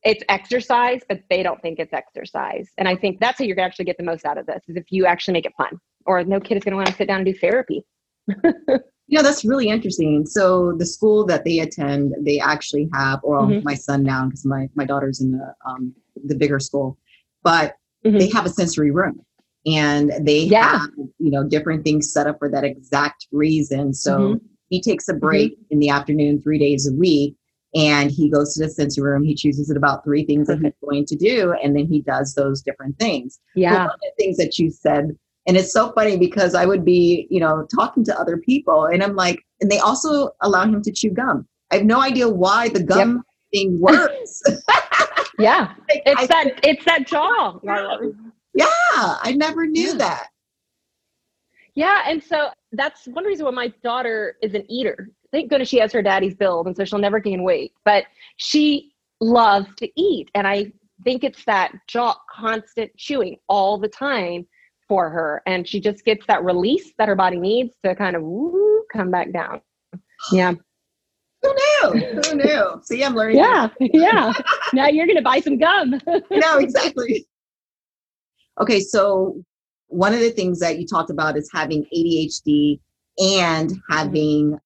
It's 0.03 0.25
exercise, 0.29 1.03
but 1.09 1.21
they 1.29 1.43
don't 1.43 1.61
think 1.61 1.79
it's 1.79 1.93
exercise. 1.93 2.71
And 2.79 2.89
I 2.89 2.97
think 2.97 3.21
that's 3.21 3.39
how 3.39 3.45
you're 3.45 3.57
going 3.57 3.67
to 3.67 3.71
actually 3.71 3.85
get 3.85 3.99
the 3.99 4.05
most 4.05 4.25
out 4.25 4.39
of 4.39 4.47
this 4.47 4.63
is 4.69 4.77
if 4.77 4.91
you 4.91 5.07
actually 5.07 5.35
make 5.35 5.47
it 5.47 5.53
fun, 5.57 5.79
or 6.07 6.25
no 6.25 6.41
kid 6.41 6.57
is 6.57 6.65
going 6.65 6.73
to 6.73 6.77
want 6.77 6.89
to 6.89 6.95
sit 6.95 7.07
down 7.07 7.19
and 7.19 7.27
do 7.27 7.35
therapy. 7.35 7.85
you 9.11 9.17
know 9.17 9.23
that's 9.23 9.45
really 9.45 9.69
interesting 9.69 10.25
so 10.25 10.73
the 10.79 10.87
school 10.87 11.27
that 11.27 11.45
they 11.45 11.59
attend 11.59 12.15
they 12.21 12.39
actually 12.39 12.89
have 12.95 13.19
or 13.25 13.41
mm-hmm. 13.41 13.65
my 13.65 13.75
son 13.75 14.03
now 14.05 14.25
because 14.25 14.47
my, 14.47 14.69
my 14.75 14.85
daughter's 14.85 15.21
in 15.21 15.33
the 15.33 15.55
um, 15.67 15.93
the 16.25 16.35
bigger 16.35 16.61
school 16.61 16.97
but 17.43 17.75
mm-hmm. 18.07 18.19
they 18.19 18.29
have 18.31 18.47
a 18.47 18.49
sensory 18.49 18.91
room 18.91 19.21
and 19.67 20.13
they 20.21 20.41
yeah. 20.41 20.79
have 20.79 20.91
you 21.19 21.31
know 21.31 21.43
different 21.43 21.83
things 21.85 22.13
set 22.13 22.27
up 22.27 22.39
for 22.39 22.49
that 22.49 22.65
exact 22.65 23.27
reason 23.33 23.93
so 23.93 24.19
mm-hmm. 24.19 24.47
he 24.69 24.81
takes 24.81 25.09
a 25.09 25.15
break 25.15 25.55
mm-hmm. 25.55 25.73
in 25.73 25.79
the 25.81 25.89
afternoon 25.89 26.41
three 26.41 26.59
days 26.59 26.89
a 26.89 26.93
week 26.93 27.35
and 27.75 28.11
he 28.11 28.29
goes 28.29 28.55
to 28.55 28.65
the 28.65 28.71
sensory 28.71 29.11
room 29.11 29.23
he 29.23 29.35
chooses 29.35 29.71
it 29.71 29.77
about 29.77 30.05
three 30.05 30.25
things 30.25 30.47
that 30.47 30.59
he's 30.59 30.73
mm-hmm. 30.73 30.87
going 30.87 31.05
to 31.05 31.17
do 31.17 31.55
and 31.63 31.77
then 31.77 31.87
he 31.87 32.01
does 32.03 32.35
those 32.35 32.63
different 32.63 32.99
things 32.99 33.39
yeah 33.55 33.85
one 33.85 33.87
of 33.87 34.01
the 34.01 34.13
things 34.19 34.37
that 34.37 34.59
you 34.59 34.71
said 34.71 35.17
and 35.47 35.57
it's 35.57 35.73
so 35.73 35.93
funny 35.93 36.17
because 36.17 36.55
I 36.55 36.67
would 36.67 36.85
be, 36.85 37.27
you 37.31 37.41
know, 37.41 37.67
talking 37.75 38.05
to 38.05 38.19
other 38.19 38.37
people 38.37 38.85
and 38.85 39.03
I'm 39.03 39.17
like, 39.17 39.45
and 39.61 39.71
they 39.71 39.79
also 39.79 40.31
allow 40.43 40.63
him 40.63 40.83
to 40.83 40.93
chew 40.93 41.11
gum. 41.11 41.47
I 41.71 41.77
have 41.77 41.85
no 41.85 42.01
idea 42.01 42.29
why 42.29 42.69
the 42.69 42.83
gum 42.83 43.25
yep. 43.53 43.63
thing 43.63 43.81
works. 43.81 44.43
yeah. 45.39 45.73
like, 45.89 46.03
it's 46.07 46.23
I, 46.23 46.27
that 46.27 46.61
it's 46.63 46.85
that 46.85 47.07
jaw. 47.07 47.59
Yeah, 48.55 48.67
I 48.69 49.35
never 49.37 49.67
knew 49.67 49.89
yeah. 49.89 49.95
that. 49.95 50.27
Yeah, 51.75 52.03
and 52.07 52.23
so 52.23 52.51
that's 52.73 53.07
one 53.07 53.25
reason 53.25 53.45
why 53.47 53.53
my 53.53 53.73
daughter 53.83 54.37
is 54.43 54.55
an 54.55 54.65
eater. 54.69 55.09
Thank 55.33 55.51
goodness 55.51 55.69
she 55.69 55.79
has 55.79 55.93
her 55.93 56.03
daddy's 56.03 56.35
build, 56.35 56.67
and 56.67 56.77
so 56.77 56.85
she'll 56.85 56.99
never 56.99 57.21
gain 57.21 57.43
weight. 57.43 57.73
But 57.85 58.05
she 58.37 58.93
loves 59.21 59.69
to 59.77 59.89
eat, 60.01 60.31
and 60.35 60.47
I 60.47 60.73
think 61.05 61.25
it's 61.25 61.45
that 61.45 61.73
jaw 61.87 62.17
constant 62.31 62.95
chewing 62.97 63.37
all 63.49 63.79
the 63.79 63.89
time 63.89 64.47
for 64.89 65.09
her. 65.09 65.43
And 65.47 65.67
she 65.67 65.81
just 65.81 66.05
gets 66.05 66.27
that 66.27 66.45
release 66.45 66.93
that 66.99 67.09
her 67.09 67.15
body 67.15 67.39
needs 67.39 67.75
to 67.85 67.95
kind 67.95 68.17
of 68.17 68.23
woo, 68.23 68.85
come 68.93 69.11
back 69.11 69.33
down. 69.33 69.61
Yeah. 70.33 70.55
Who 71.43 71.55
knew? 71.55 72.21
Who 72.23 72.35
knew? 72.35 72.81
See 72.83 73.03
i'm 73.03 73.15
learning. 73.15 73.39
Yeah 73.39 73.69
yeah. 73.81 74.33
Now 74.75 74.89
you're 74.89 75.07
gonna 75.07 75.23
buy 75.23 75.41
some 75.41 75.57
gum. 75.59 75.99
No 76.31 76.59
exactly. 76.59 77.27
Okay 78.61 78.81
so 78.81 79.43
one 79.87 80.13
of 80.13 80.21
the 80.21 80.31
things 80.31 80.61
that 80.61 80.79
you 80.79 80.87
talked 80.87 81.11
about 81.11 81.39
is 81.39 81.49
having 81.53 81.87
adhd 81.97 82.81
and 83.19 83.73
having. 83.89 84.59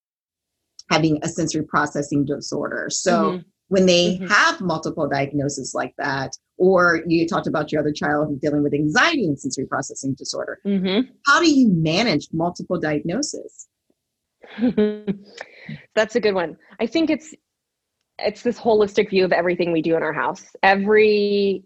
Having 0.90 1.18
a 1.22 1.28
sensory 1.28 1.64
processing 1.64 2.24
disorder 2.24 2.88
so 2.90 3.32
mm-hmm 3.32 3.48
when 3.68 3.86
they 3.86 4.16
mm-hmm. 4.16 4.26
have 4.26 4.60
multiple 4.60 5.08
diagnoses 5.08 5.72
like 5.74 5.94
that, 5.98 6.36
or 6.58 7.02
you 7.06 7.26
talked 7.26 7.46
about 7.46 7.72
your 7.72 7.80
other 7.80 7.92
child 7.92 8.40
dealing 8.40 8.62
with 8.62 8.74
anxiety 8.74 9.24
and 9.24 9.38
sensory 9.38 9.66
processing 9.66 10.14
disorder, 10.14 10.60
mm-hmm. 10.66 11.10
how 11.26 11.40
do 11.40 11.50
you 11.50 11.68
manage 11.68 12.28
multiple 12.32 12.78
diagnoses? 12.78 13.68
That's 15.94 16.14
a 16.14 16.20
good 16.20 16.34
one. 16.34 16.56
I 16.78 16.86
think 16.86 17.10
it's 17.10 17.34
it's 18.18 18.42
this 18.42 18.58
holistic 18.58 19.10
view 19.10 19.24
of 19.24 19.32
everything 19.32 19.72
we 19.72 19.82
do 19.82 19.96
in 19.96 20.02
our 20.02 20.12
house. 20.12 20.44
Every 20.62 21.64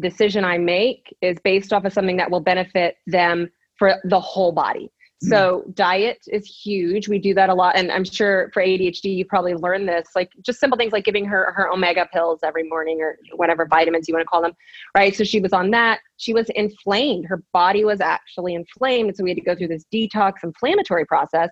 decision 0.00 0.44
I 0.44 0.56
make 0.56 1.14
is 1.20 1.36
based 1.44 1.72
off 1.72 1.84
of 1.84 1.92
something 1.92 2.16
that 2.16 2.30
will 2.30 2.40
benefit 2.40 2.96
them 3.06 3.50
for 3.76 3.96
the 4.04 4.20
whole 4.20 4.52
body. 4.52 4.90
So 5.20 5.64
diet 5.74 6.18
is 6.28 6.46
huge. 6.46 7.08
We 7.08 7.18
do 7.18 7.34
that 7.34 7.48
a 7.48 7.54
lot. 7.54 7.76
And 7.76 7.90
I'm 7.90 8.04
sure 8.04 8.50
for 8.54 8.62
ADHD, 8.62 9.16
you 9.16 9.24
probably 9.24 9.54
learned 9.54 9.88
this, 9.88 10.10
like 10.14 10.30
just 10.42 10.60
simple 10.60 10.78
things 10.78 10.92
like 10.92 11.04
giving 11.04 11.24
her 11.24 11.52
her 11.56 11.68
omega 11.68 12.06
pills 12.12 12.40
every 12.44 12.62
morning 12.68 13.00
or 13.00 13.18
whatever 13.34 13.66
vitamins 13.66 14.06
you 14.06 14.14
want 14.14 14.22
to 14.22 14.28
call 14.28 14.42
them. 14.42 14.52
Right. 14.96 15.16
So 15.16 15.24
she 15.24 15.40
was 15.40 15.52
on 15.52 15.72
that. 15.72 16.00
She 16.18 16.32
was 16.32 16.48
inflamed. 16.50 17.26
Her 17.26 17.42
body 17.52 17.84
was 17.84 18.00
actually 18.00 18.54
inflamed. 18.54 19.16
So 19.16 19.24
we 19.24 19.30
had 19.30 19.38
to 19.38 19.42
go 19.42 19.56
through 19.56 19.68
this 19.68 19.84
detox 19.92 20.34
inflammatory 20.44 21.04
process 21.04 21.50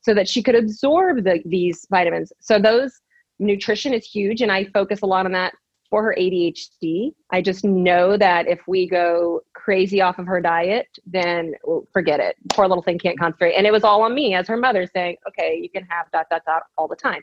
so 0.00 0.12
that 0.12 0.28
she 0.28 0.42
could 0.42 0.56
absorb 0.56 1.22
the, 1.22 1.40
these 1.46 1.86
vitamins. 1.90 2.32
So 2.40 2.58
those 2.58 3.00
nutrition 3.38 3.94
is 3.94 4.04
huge. 4.04 4.40
And 4.40 4.50
I 4.50 4.64
focus 4.64 5.02
a 5.02 5.06
lot 5.06 5.24
on 5.24 5.32
that 5.32 5.54
for 5.88 6.02
her 6.02 6.16
ADHD. 6.18 7.12
I 7.30 7.40
just 7.40 7.62
know 7.62 8.16
that 8.16 8.48
if 8.48 8.60
we 8.66 8.88
go 8.88 9.42
crazy 9.64 10.02
off 10.02 10.18
of 10.18 10.26
her 10.26 10.40
diet, 10.40 10.86
then 11.06 11.54
forget 11.92 12.20
it. 12.20 12.36
Poor 12.52 12.68
little 12.68 12.82
thing 12.82 12.98
can't 12.98 13.18
concentrate. 13.18 13.54
And 13.54 13.66
it 13.66 13.72
was 13.72 13.82
all 13.82 14.02
on 14.02 14.14
me 14.14 14.34
as 14.34 14.46
her 14.46 14.58
mother 14.58 14.86
saying, 14.92 15.16
okay, 15.26 15.58
you 15.60 15.70
can 15.70 15.86
have 15.88 16.06
dot, 16.12 16.26
dot, 16.30 16.42
dot 16.46 16.64
all 16.76 16.86
the 16.86 16.96
time. 16.96 17.22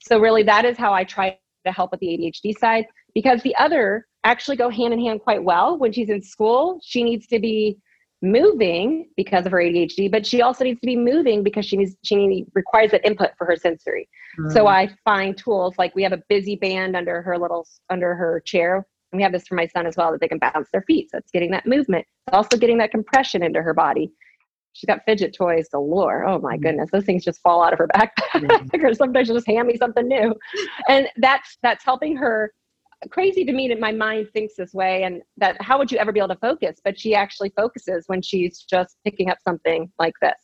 So, 0.00 0.18
really, 0.18 0.42
that 0.44 0.64
is 0.64 0.78
how 0.78 0.94
I 0.94 1.04
try 1.04 1.38
to 1.66 1.72
help 1.72 1.90
with 1.90 2.00
the 2.00 2.08
ADHD 2.08 2.58
side 2.58 2.86
because 3.14 3.42
the 3.42 3.54
other 3.56 4.06
actually 4.24 4.56
go 4.56 4.70
hand 4.70 4.94
in 4.94 5.00
hand 5.00 5.20
quite 5.20 5.44
well. 5.44 5.78
When 5.78 5.92
she's 5.92 6.08
in 6.08 6.22
school, 6.22 6.80
she 6.82 7.02
needs 7.02 7.26
to 7.28 7.38
be 7.38 7.78
moving 8.22 9.08
because 9.16 9.44
of 9.46 9.52
her 9.52 9.58
ADHD, 9.58 10.10
but 10.10 10.24
she 10.24 10.42
also 10.42 10.64
needs 10.64 10.80
to 10.80 10.86
be 10.86 10.96
moving 10.96 11.42
because 11.42 11.66
she 11.66 11.76
needs 11.76 11.96
she 12.02 12.26
needs, 12.26 12.50
requires 12.54 12.92
that 12.92 13.04
input 13.04 13.30
for 13.36 13.46
her 13.46 13.56
sensory. 13.56 14.08
Mm-hmm. 14.38 14.50
So 14.50 14.66
I 14.66 14.88
find 15.04 15.36
tools 15.36 15.74
like 15.76 15.94
we 15.94 16.02
have 16.04 16.12
a 16.12 16.22
busy 16.28 16.56
band 16.56 16.96
under 16.96 17.20
her 17.22 17.38
little 17.38 17.66
under 17.90 18.14
her 18.14 18.40
chair. 18.40 18.86
And 19.12 19.18
we 19.18 19.22
have 19.22 19.32
this 19.32 19.46
for 19.46 19.54
my 19.54 19.66
son 19.66 19.86
as 19.86 19.96
well 19.96 20.10
that 20.12 20.20
they 20.20 20.28
can 20.28 20.38
bounce 20.38 20.68
their 20.72 20.82
feet. 20.82 21.10
So 21.10 21.18
it's 21.18 21.30
getting 21.30 21.50
that 21.50 21.66
movement. 21.66 22.06
It's 22.26 22.34
also 22.34 22.56
getting 22.56 22.78
that 22.78 22.90
compression 22.90 23.42
into 23.42 23.62
her 23.62 23.74
body. 23.74 24.10
She's 24.72 24.86
got 24.86 25.04
fidget 25.04 25.34
toys 25.36 25.68
galore. 25.70 26.24
Oh 26.24 26.38
my 26.38 26.54
mm-hmm. 26.54 26.62
goodness, 26.62 26.90
those 26.90 27.04
things 27.04 27.24
just 27.24 27.40
fall 27.42 27.62
out 27.62 27.74
of 27.74 27.78
her 27.78 27.88
backpack, 27.94 28.10
mm-hmm. 28.34 28.84
or 28.84 28.94
sometimes 28.94 29.26
she'll 29.26 29.36
just 29.36 29.46
hand 29.46 29.68
me 29.68 29.76
something 29.76 30.08
new, 30.08 30.34
and 30.88 31.08
that's 31.18 31.58
that's 31.62 31.84
helping 31.84 32.16
her 32.16 32.52
crazy 33.10 33.44
to 33.44 33.52
me 33.52 33.68
that 33.68 33.80
my 33.80 33.92
mind 33.92 34.28
thinks 34.32 34.54
this 34.56 34.72
way 34.72 35.02
and 35.02 35.22
that 35.36 35.60
how 35.60 35.78
would 35.78 35.90
you 35.90 35.98
ever 35.98 36.12
be 36.12 36.20
able 36.20 36.28
to 36.28 36.36
focus 36.36 36.76
but 36.84 36.98
she 36.98 37.14
actually 37.14 37.52
focuses 37.56 38.04
when 38.06 38.22
she's 38.22 38.60
just 38.60 38.96
picking 39.04 39.28
up 39.28 39.38
something 39.42 39.90
like 39.98 40.14
this 40.22 40.36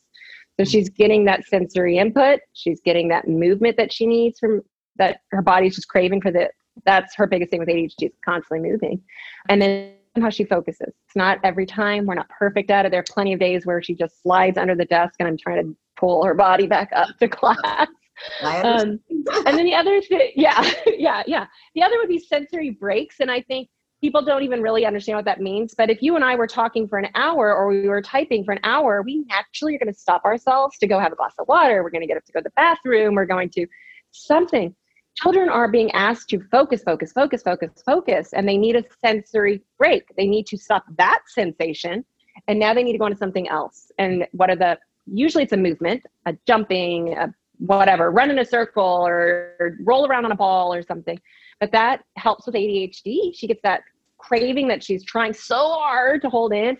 so 0.59 0.65
she's 0.65 0.89
getting 0.89 1.23
that 1.23 1.45
sensory 1.45 1.97
input 1.97 2.39
she's 2.51 2.81
getting 2.81 3.07
that 3.07 3.27
movement 3.29 3.77
that 3.77 3.93
she 3.93 4.05
needs 4.05 4.39
from 4.39 4.61
that 4.97 5.21
her 5.31 5.41
body's 5.41 5.75
just 5.75 5.87
craving 5.87 6.21
for 6.21 6.31
the 6.31 6.49
that's 6.85 7.15
her 7.15 7.27
biggest 7.27 7.51
thing 7.51 7.59
with 7.59 7.69
adhd 7.69 7.93
is 8.01 8.11
constantly 8.23 8.69
moving 8.69 9.01
and 9.49 9.61
then 9.61 9.93
how 10.19 10.29
she 10.29 10.43
focuses 10.43 10.87
it's 10.87 11.15
not 11.15 11.37
every 11.43 11.65
time 11.65 12.05
we're 12.05 12.15
not 12.15 12.29
perfect 12.29 12.71
at 12.71 12.85
it 12.85 12.91
there 12.91 12.99
are 12.99 13.05
plenty 13.09 13.33
of 13.33 13.39
days 13.39 13.65
where 13.65 13.81
she 13.81 13.93
just 13.93 14.21
slides 14.21 14.57
under 14.57 14.75
the 14.75 14.85
desk 14.85 15.15
and 15.19 15.27
i'm 15.27 15.37
trying 15.37 15.63
to 15.63 15.75
pull 15.97 16.23
her 16.23 16.33
body 16.33 16.67
back 16.67 16.89
up 16.93 17.09
to 17.19 17.27
class 17.27 17.87
um, 18.43 18.99
and 19.45 19.57
then 19.57 19.65
the 19.65 19.75
other 19.75 20.01
thing, 20.01 20.31
yeah, 20.35 20.69
yeah, 20.85 21.23
yeah. 21.25 21.45
The 21.75 21.83
other 21.83 21.97
would 21.97 22.09
be 22.09 22.19
sensory 22.19 22.71
breaks. 22.71 23.19
And 23.19 23.31
I 23.31 23.41
think 23.41 23.69
people 24.01 24.23
don't 24.23 24.43
even 24.43 24.61
really 24.61 24.85
understand 24.85 25.17
what 25.17 25.25
that 25.25 25.41
means. 25.41 25.73
But 25.77 25.89
if 25.89 26.01
you 26.01 26.15
and 26.15 26.23
I 26.23 26.35
were 26.35 26.47
talking 26.47 26.87
for 26.87 26.97
an 26.97 27.09
hour 27.15 27.53
or 27.53 27.69
we 27.69 27.87
were 27.87 28.01
typing 28.01 28.43
for 28.43 28.51
an 28.51 28.59
hour, 28.63 29.01
we 29.01 29.23
naturally 29.27 29.75
are 29.75 29.79
going 29.79 29.93
to 29.93 29.99
stop 29.99 30.25
ourselves 30.25 30.77
to 30.79 30.87
go 30.87 30.99
have 30.99 31.11
a 31.11 31.15
glass 31.15 31.33
of 31.39 31.47
water. 31.47 31.83
We're 31.83 31.89
going 31.89 32.01
to 32.01 32.07
get 32.07 32.17
up 32.17 32.25
to 32.25 32.31
go 32.31 32.39
to 32.39 32.43
the 32.43 32.51
bathroom. 32.51 33.15
We're 33.15 33.25
going 33.25 33.49
to 33.51 33.67
something. 34.11 34.75
Children 35.15 35.49
are 35.49 35.67
being 35.67 35.91
asked 35.91 36.29
to 36.29 36.39
focus, 36.51 36.81
focus, 36.83 37.11
focus, 37.11 37.41
focus, 37.41 37.71
focus, 37.85 38.33
and 38.33 38.47
they 38.47 38.57
need 38.57 38.75
a 38.75 38.83
sensory 39.03 39.61
break. 39.77 40.03
They 40.15 40.27
need 40.27 40.47
to 40.47 40.57
stop 40.57 40.85
that 40.97 41.21
sensation, 41.27 42.05
and 42.47 42.57
now 42.57 42.73
they 42.73 42.83
need 42.83 42.93
to 42.93 42.97
go 42.97 43.07
into 43.07 43.17
something 43.17 43.49
else. 43.49 43.91
And 43.97 44.25
what 44.31 44.49
are 44.49 44.55
the 44.55 44.77
usually 45.05 45.43
it's 45.43 45.53
a 45.53 45.57
movement, 45.57 46.03
a 46.25 46.37
jumping, 46.47 47.13
a 47.13 47.33
whatever, 47.57 48.11
run 48.11 48.29
in 48.29 48.39
a 48.39 48.45
circle 48.45 49.05
or 49.05 49.77
roll 49.81 50.07
around 50.07 50.25
on 50.25 50.31
a 50.31 50.35
ball 50.35 50.73
or 50.73 50.81
something. 50.81 51.19
But 51.59 51.71
that 51.73 52.03
helps 52.15 52.45
with 52.45 52.55
ADHD. 52.55 53.35
She 53.35 53.47
gets 53.47 53.61
that 53.63 53.81
craving 54.17 54.67
that 54.69 54.83
she's 54.83 55.03
trying 55.03 55.33
so 55.33 55.55
hard 55.55 56.21
to 56.21 56.29
hold 56.29 56.53
in, 56.53 56.77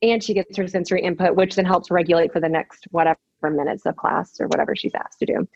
and 0.00 0.22
she 0.22 0.32
gets 0.34 0.56
her 0.56 0.66
sensory 0.66 1.02
input, 1.02 1.36
which 1.36 1.54
then 1.56 1.64
helps 1.64 1.90
regulate 1.90 2.32
for 2.32 2.40
the 2.40 2.48
next 2.48 2.86
whatever 2.90 3.18
minutes 3.50 3.86
of 3.86 3.96
class 3.96 4.40
or 4.40 4.46
whatever 4.48 4.76
she's 4.76 4.94
asked 4.94 5.18
to 5.20 5.26
do. 5.26 5.48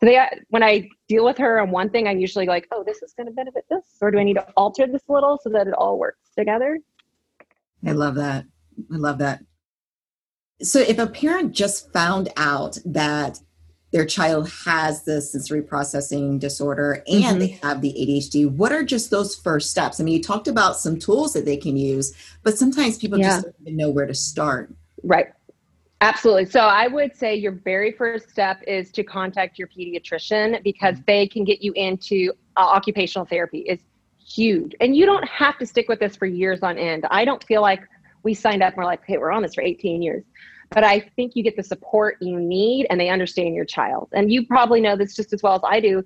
So 0.00 0.06
they, 0.06 0.20
when 0.48 0.62
I 0.62 0.88
deal 1.08 1.24
with 1.24 1.38
her 1.38 1.60
on 1.60 1.70
one 1.70 1.90
thing, 1.90 2.08
I'm 2.08 2.18
usually 2.18 2.46
like, 2.46 2.66
oh, 2.72 2.82
this 2.84 3.02
is 3.02 3.12
going 3.12 3.26
to 3.26 3.32
benefit 3.32 3.64
this, 3.70 3.84
or 4.00 4.10
do 4.10 4.18
I 4.18 4.24
need 4.24 4.34
to 4.34 4.46
alter 4.56 4.86
this 4.86 5.02
a 5.08 5.12
little 5.12 5.38
so 5.42 5.50
that 5.50 5.66
it 5.66 5.74
all 5.74 5.98
works 5.98 6.30
together? 6.36 6.78
I 7.86 7.92
love 7.92 8.14
that. 8.16 8.46
I 8.92 8.96
love 8.96 9.18
that. 9.18 9.42
So 10.62 10.80
if 10.80 10.98
a 10.98 11.06
parent 11.06 11.52
just 11.52 11.92
found 11.92 12.28
out 12.36 12.78
that 12.84 13.40
their 13.92 14.04
child 14.04 14.48
has 14.64 15.04
the 15.04 15.20
sensory 15.20 15.62
processing 15.62 16.38
disorder 16.38 17.02
and 17.08 17.24
mm-hmm. 17.24 17.38
they 17.38 17.58
have 17.62 17.80
the 17.80 17.92
ADHD, 17.92 18.48
what 18.48 18.72
are 18.72 18.84
just 18.84 19.10
those 19.10 19.34
first 19.34 19.70
steps? 19.70 20.00
I 20.00 20.04
mean, 20.04 20.14
you 20.14 20.22
talked 20.22 20.48
about 20.48 20.76
some 20.76 20.98
tools 20.98 21.32
that 21.32 21.44
they 21.44 21.56
can 21.56 21.76
use, 21.76 22.14
but 22.42 22.56
sometimes 22.56 22.98
people 22.98 23.18
yeah. 23.18 23.28
just 23.28 23.44
don't 23.44 23.56
even 23.62 23.76
know 23.76 23.90
where 23.90 24.06
to 24.06 24.14
start. 24.14 24.72
Right. 25.02 25.28
Absolutely. 26.02 26.46
So 26.46 26.60
I 26.60 26.86
would 26.86 27.14
say 27.14 27.34
your 27.34 27.52
very 27.52 27.92
first 27.92 28.30
step 28.30 28.62
is 28.66 28.90
to 28.92 29.04
contact 29.04 29.58
your 29.58 29.68
pediatrician 29.68 30.62
because 30.62 30.94
mm-hmm. 30.94 31.04
they 31.06 31.26
can 31.26 31.44
get 31.44 31.62
you 31.62 31.72
into 31.74 32.32
uh, 32.56 32.60
occupational 32.60 33.26
therapy. 33.26 33.60
Is 33.60 33.80
huge. 34.30 34.74
And 34.80 34.96
you 34.96 35.06
don't 35.06 35.26
have 35.28 35.58
to 35.58 35.66
stick 35.66 35.88
with 35.88 35.98
this 35.98 36.16
for 36.16 36.26
years 36.26 36.62
on 36.62 36.78
end. 36.78 37.06
I 37.10 37.24
don't 37.24 37.42
feel 37.44 37.62
like 37.62 37.82
we 38.22 38.34
signed 38.34 38.62
up 38.62 38.74
and 38.74 38.78
we're 38.78 38.84
like, 38.84 39.02
hey, 39.06 39.18
we're 39.18 39.32
on 39.32 39.42
this 39.42 39.54
for 39.54 39.62
18 39.62 40.02
years. 40.02 40.24
But 40.70 40.84
I 40.84 41.00
think 41.16 41.34
you 41.34 41.42
get 41.42 41.56
the 41.56 41.64
support 41.64 42.16
you 42.20 42.38
need 42.38 42.86
and 42.90 43.00
they 43.00 43.08
understand 43.08 43.54
your 43.54 43.64
child. 43.64 44.08
And 44.12 44.30
you 44.30 44.46
probably 44.46 44.80
know 44.80 44.94
this 44.94 45.16
just 45.16 45.32
as 45.32 45.42
well 45.42 45.54
as 45.54 45.62
I 45.64 45.80
do. 45.80 46.04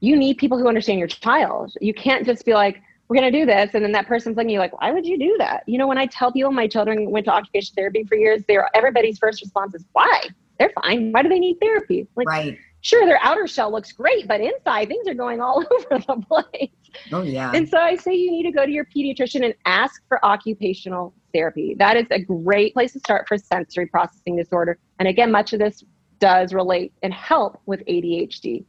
You 0.00 0.16
need 0.16 0.36
people 0.38 0.58
who 0.58 0.68
understand 0.68 0.98
your 0.98 1.08
child. 1.08 1.74
You 1.80 1.94
can't 1.94 2.26
just 2.26 2.44
be 2.44 2.52
like, 2.52 2.82
we're 3.10 3.20
going 3.20 3.30
to 3.30 3.38
do 3.40 3.44
this. 3.44 3.74
And 3.74 3.84
then 3.84 3.90
that 3.92 4.06
person's 4.06 4.36
looking 4.36 4.50
at 4.50 4.52
you 4.52 4.58
like, 4.60 4.80
why 4.80 4.92
would 4.92 5.04
you 5.04 5.18
do 5.18 5.34
that? 5.38 5.64
You 5.66 5.78
know, 5.78 5.88
when 5.88 5.98
I 5.98 6.06
tell 6.06 6.30
people 6.30 6.52
my 6.52 6.68
children 6.68 7.10
went 7.10 7.26
to 7.26 7.32
occupational 7.32 7.74
therapy 7.74 8.04
for 8.04 8.14
years, 8.14 8.44
they're 8.46 8.70
everybody's 8.72 9.18
first 9.18 9.42
response 9.42 9.74
is, 9.74 9.84
why? 9.92 10.28
They're 10.60 10.70
fine. 10.80 11.10
Why 11.10 11.22
do 11.22 11.28
they 11.28 11.40
need 11.40 11.58
therapy? 11.60 12.06
Like, 12.14 12.28
right. 12.28 12.58
Sure, 12.82 13.04
their 13.04 13.18
outer 13.20 13.46
shell 13.46 13.72
looks 13.72 13.92
great, 13.92 14.26
but 14.28 14.40
inside 14.40 14.86
things 14.86 15.06
are 15.08 15.14
going 15.14 15.40
all 15.40 15.58
over 15.90 15.98
the 16.06 16.24
place. 16.28 16.70
Oh, 17.12 17.22
yeah. 17.22 17.50
And 17.52 17.68
so 17.68 17.78
I 17.78 17.96
say 17.96 18.14
you 18.14 18.30
need 18.30 18.44
to 18.44 18.52
go 18.52 18.64
to 18.64 18.70
your 18.70 18.84
pediatrician 18.84 19.44
and 19.44 19.54
ask 19.66 20.02
for 20.06 20.24
occupational 20.24 21.12
therapy. 21.34 21.74
That 21.78 21.96
is 21.96 22.06
a 22.12 22.20
great 22.20 22.74
place 22.74 22.92
to 22.92 23.00
start 23.00 23.26
for 23.26 23.36
sensory 23.36 23.86
processing 23.86 24.36
disorder. 24.36 24.78
And 25.00 25.08
again, 25.08 25.32
much 25.32 25.52
of 25.52 25.58
this 25.58 25.82
does 26.20 26.54
relate 26.54 26.92
and 27.02 27.12
help 27.12 27.60
with 27.66 27.84
ADHD. 27.86 28.64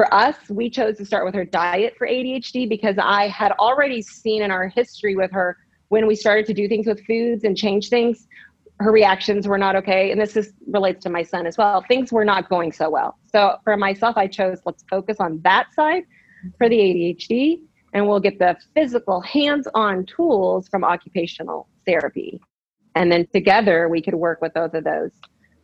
For 0.00 0.14
us, 0.14 0.36
we 0.48 0.70
chose 0.70 0.96
to 0.96 1.04
start 1.04 1.26
with 1.26 1.34
her 1.34 1.44
diet 1.44 1.94
for 1.98 2.08
ADHD 2.08 2.66
because 2.66 2.96
I 2.96 3.28
had 3.28 3.52
already 3.52 4.00
seen 4.00 4.40
in 4.40 4.50
our 4.50 4.66
history 4.66 5.14
with 5.14 5.30
her 5.32 5.58
when 5.88 6.06
we 6.06 6.14
started 6.14 6.46
to 6.46 6.54
do 6.54 6.68
things 6.68 6.86
with 6.86 7.04
foods 7.04 7.44
and 7.44 7.54
change 7.54 7.90
things, 7.90 8.26
her 8.78 8.92
reactions 8.92 9.46
were 9.46 9.58
not 9.58 9.76
okay. 9.76 10.10
And 10.10 10.18
this 10.18 10.38
is, 10.38 10.54
relates 10.66 11.02
to 11.02 11.10
my 11.10 11.22
son 11.22 11.46
as 11.46 11.58
well. 11.58 11.84
Things 11.86 12.12
were 12.12 12.24
not 12.24 12.48
going 12.48 12.72
so 12.72 12.88
well. 12.88 13.18
So 13.30 13.58
for 13.62 13.76
myself, 13.76 14.16
I 14.16 14.26
chose 14.26 14.60
let's 14.64 14.82
focus 14.88 15.18
on 15.20 15.38
that 15.42 15.66
side 15.74 16.04
for 16.56 16.70
the 16.70 16.78
ADHD, 16.78 17.60
and 17.92 18.08
we'll 18.08 18.20
get 18.20 18.38
the 18.38 18.56
physical 18.74 19.20
hands 19.20 19.68
on 19.74 20.06
tools 20.06 20.66
from 20.66 20.82
occupational 20.82 21.68
therapy. 21.84 22.40
And 22.94 23.12
then 23.12 23.26
together 23.34 23.86
we 23.90 24.00
could 24.00 24.14
work 24.14 24.40
with 24.40 24.54
both 24.54 24.72
of 24.72 24.82
those. 24.82 25.10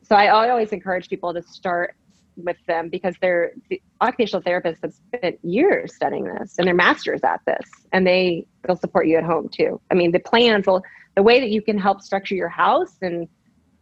So 0.02 0.14
I 0.14 0.50
always 0.50 0.72
encourage 0.72 1.08
people 1.08 1.32
to 1.32 1.42
start 1.42 1.96
with 2.36 2.56
them 2.66 2.88
because 2.88 3.14
they're 3.20 3.52
the 3.70 3.80
occupational 4.00 4.42
therapists 4.42 4.78
have 4.82 4.92
spent 4.92 5.38
years 5.42 5.94
studying 5.94 6.24
this 6.24 6.56
and 6.58 6.66
they're 6.66 6.74
masters 6.74 7.20
at 7.24 7.40
this 7.46 7.68
and 7.92 8.06
they 8.06 8.46
they'll 8.64 8.76
support 8.76 9.06
you 9.06 9.16
at 9.16 9.24
home 9.24 9.48
too. 9.48 9.80
I 9.90 9.94
mean 9.94 10.12
the 10.12 10.20
plans 10.20 10.66
will 10.66 10.82
the 11.14 11.22
way 11.22 11.40
that 11.40 11.50
you 11.50 11.62
can 11.62 11.78
help 11.78 12.02
structure 12.02 12.34
your 12.34 12.48
house 12.48 12.96
and 13.02 13.28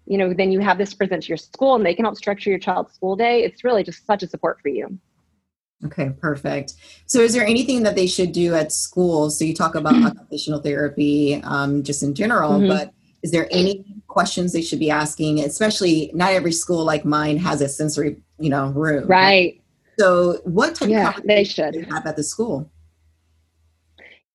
you 0.06 0.18
know 0.18 0.32
then 0.32 0.52
you 0.52 0.60
have 0.60 0.78
this 0.78 0.94
present 0.94 1.22
to 1.24 1.28
your 1.28 1.36
school 1.36 1.74
and 1.74 1.84
they 1.84 1.94
can 1.94 2.04
help 2.04 2.16
structure 2.16 2.50
your 2.50 2.58
child's 2.58 2.94
school 2.94 3.16
day. 3.16 3.42
It's 3.42 3.64
really 3.64 3.82
just 3.82 4.06
such 4.06 4.22
a 4.22 4.28
support 4.28 4.60
for 4.60 4.68
you. 4.68 4.98
Okay, 5.84 6.10
perfect. 6.18 6.74
So, 7.06 7.20
is 7.20 7.34
there 7.34 7.44
anything 7.44 7.82
that 7.82 7.94
they 7.94 8.06
should 8.06 8.32
do 8.32 8.54
at 8.54 8.72
school? 8.72 9.30
So, 9.30 9.44
you 9.44 9.54
talk 9.54 9.74
about 9.74 9.94
occupational 9.94 10.60
therapy 10.60 11.40
um, 11.44 11.82
just 11.82 12.02
in 12.02 12.14
general, 12.14 12.52
mm-hmm. 12.52 12.68
but 12.68 12.94
is 13.22 13.30
there 13.30 13.48
any 13.50 13.84
questions 14.06 14.52
they 14.52 14.62
should 14.62 14.78
be 14.78 14.90
asking? 14.90 15.40
Especially, 15.40 16.10
not 16.14 16.32
every 16.32 16.52
school 16.52 16.84
like 16.84 17.04
mine 17.04 17.38
has 17.38 17.60
a 17.60 17.68
sensory, 17.68 18.16
you 18.38 18.50
know, 18.50 18.70
room. 18.70 19.06
Right. 19.06 19.60
So, 19.98 20.40
what 20.44 20.74
type 20.74 20.88
yeah, 20.88 21.16
of 21.16 21.22
they 21.24 21.44
should 21.44 21.86
have 21.90 22.06
at 22.06 22.16
the 22.16 22.22
school? 22.22 22.70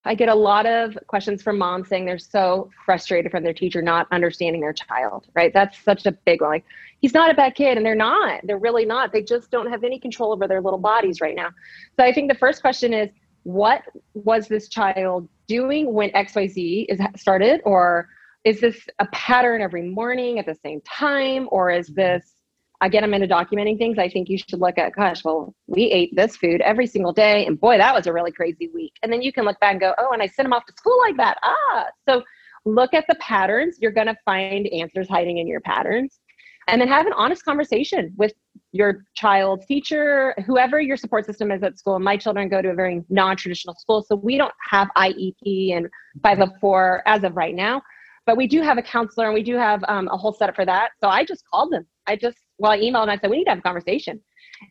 I 0.05 0.15
get 0.15 0.29
a 0.29 0.35
lot 0.35 0.65
of 0.65 0.97
questions 1.07 1.41
from 1.43 1.57
moms 1.57 1.89
saying 1.89 2.05
they're 2.05 2.17
so 2.17 2.69
frustrated 2.85 3.31
from 3.31 3.43
their 3.43 3.53
teacher 3.53 3.81
not 3.81 4.07
understanding 4.11 4.61
their 4.61 4.73
child, 4.73 5.27
right? 5.35 5.53
That's 5.53 5.77
such 5.83 6.05
a 6.05 6.13
big 6.13 6.41
one. 6.41 6.51
Like, 6.51 6.65
he's 7.01 7.13
not 7.13 7.29
a 7.29 7.33
bad 7.33 7.55
kid, 7.55 7.75
and 7.75 7.85
they're 7.85 7.95
not. 7.95 8.41
They're 8.45 8.57
really 8.57 8.85
not. 8.85 9.11
They 9.11 9.21
just 9.21 9.51
don't 9.51 9.69
have 9.69 9.83
any 9.83 9.99
control 9.99 10.31
over 10.31 10.47
their 10.47 10.61
little 10.61 10.79
bodies 10.79 11.19
right 11.19 11.35
now. 11.35 11.49
So 11.97 12.05
I 12.05 12.13
think 12.13 12.31
the 12.31 12.37
first 12.37 12.61
question 12.61 12.93
is 12.93 13.09
what 13.43 13.83
was 14.13 14.47
this 14.47 14.69
child 14.69 15.27
doing 15.47 15.93
when 15.93 16.09
XYZ 16.11 16.85
is 16.89 16.99
started? 17.15 17.61
Or 17.65 18.07
is 18.43 18.61
this 18.61 18.87
a 18.99 19.05
pattern 19.07 19.61
every 19.61 19.89
morning 19.89 20.39
at 20.39 20.45
the 20.45 20.55
same 20.63 20.81
time? 20.81 21.49
Or 21.51 21.71
is 21.71 21.87
this 21.87 22.38
I 22.81 22.87
get 22.87 23.01
them 23.01 23.13
into 23.13 23.27
documenting 23.27 23.77
things, 23.77 23.97
I 23.97 24.09
think 24.09 24.29
you 24.29 24.37
should 24.37 24.61
look 24.61 24.77
at, 24.77 24.95
gosh, 24.95 25.23
well, 25.23 25.53
we 25.67 25.83
ate 25.83 26.15
this 26.15 26.37
food 26.37 26.61
every 26.61 26.87
single 26.87 27.11
day. 27.11 27.45
And 27.45 27.59
boy, 27.59 27.77
that 27.77 27.93
was 27.93 28.07
a 28.07 28.13
really 28.13 28.31
crazy 28.31 28.69
week. 28.73 28.93
And 29.03 29.11
then 29.11 29.21
you 29.21 29.33
can 29.33 29.43
look 29.43 29.59
back 29.59 29.71
and 29.71 29.81
go, 29.81 29.93
oh, 29.97 30.11
and 30.13 30.21
I 30.21 30.27
sent 30.27 30.45
them 30.45 30.53
off 30.53 30.65
to 30.65 30.73
school 30.73 30.97
like 30.99 31.17
that. 31.17 31.37
Ah, 31.43 31.87
so 32.07 32.23
look 32.65 32.93
at 32.93 33.05
the 33.09 33.15
patterns. 33.15 33.77
You're 33.81 33.91
going 33.91 34.07
to 34.07 34.17
find 34.23 34.67
answers 34.67 35.09
hiding 35.09 35.39
in 35.39 35.47
your 35.47 35.59
patterns. 35.59 36.19
And 36.67 36.79
then 36.79 36.87
have 36.87 37.07
an 37.07 37.13
honest 37.13 37.43
conversation 37.43 38.13
with 38.15 38.31
your 38.71 39.03
child's 39.15 39.65
teacher, 39.65 40.35
whoever 40.45 40.79
your 40.79 40.97
support 40.97 41.25
system 41.25 41.51
is 41.51 41.63
at 41.63 41.79
school. 41.79 41.99
My 41.99 42.15
children 42.15 42.47
go 42.47 42.61
to 42.61 42.69
a 42.69 42.75
very 42.75 43.03
non 43.09 43.35
traditional 43.35 43.75
school. 43.75 44.03
So 44.03 44.15
we 44.15 44.37
don't 44.37 44.53
have 44.69 44.87
IEP 44.95 45.75
and 45.75 45.89
504 46.21 47.03
as 47.07 47.23
of 47.23 47.35
right 47.35 47.55
now 47.55 47.81
but 48.29 48.37
we 48.37 48.45
do 48.45 48.61
have 48.61 48.77
a 48.77 48.83
counselor 48.83 49.25
and 49.25 49.33
we 49.33 49.41
do 49.41 49.55
have 49.55 49.83
um, 49.87 50.07
a 50.09 50.15
whole 50.15 50.31
setup 50.31 50.55
for 50.55 50.63
that. 50.63 50.91
So 51.01 51.07
I 51.07 51.25
just 51.25 51.43
called 51.51 51.71
them. 51.71 51.87
I 52.05 52.15
just, 52.15 52.37
well, 52.59 52.73
I 52.73 52.77
emailed 52.77 53.01
and 53.01 53.09
I 53.09 53.17
said, 53.17 53.31
we 53.31 53.37
need 53.37 53.45
to 53.45 53.49
have 53.49 53.57
a 53.57 53.63
conversation. 53.63 54.21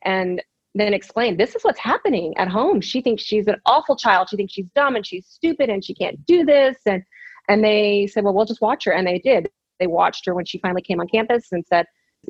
And 0.04 0.40
then 0.76 0.94
explained, 0.94 1.40
this 1.40 1.56
is 1.56 1.64
what's 1.64 1.80
happening 1.80 2.36
at 2.36 2.46
home. 2.46 2.80
She 2.80 3.00
thinks 3.00 3.24
she's 3.24 3.48
an 3.48 3.56
awful 3.66 3.96
child. 3.96 4.28
She 4.30 4.36
thinks 4.36 4.52
she's 4.52 4.68
dumb 4.76 4.94
and 4.94 5.04
she's 5.04 5.26
stupid 5.26 5.70
and 5.70 5.84
she 5.84 5.92
can't 5.92 6.24
do 6.24 6.44
this. 6.44 6.76
And 6.86 7.02
and 7.48 7.64
they 7.64 8.06
said, 8.06 8.22
well, 8.22 8.32
we'll 8.32 8.44
just 8.44 8.60
watch 8.60 8.84
her. 8.84 8.92
And 8.92 9.04
they 9.04 9.18
did. 9.18 9.50
They 9.80 9.88
watched 9.88 10.24
her 10.26 10.36
when 10.36 10.44
she 10.44 10.58
finally 10.58 10.82
came 10.82 11.00
on 11.00 11.08
campus 11.08 11.48
and 11.50 11.66
said, 11.66 11.84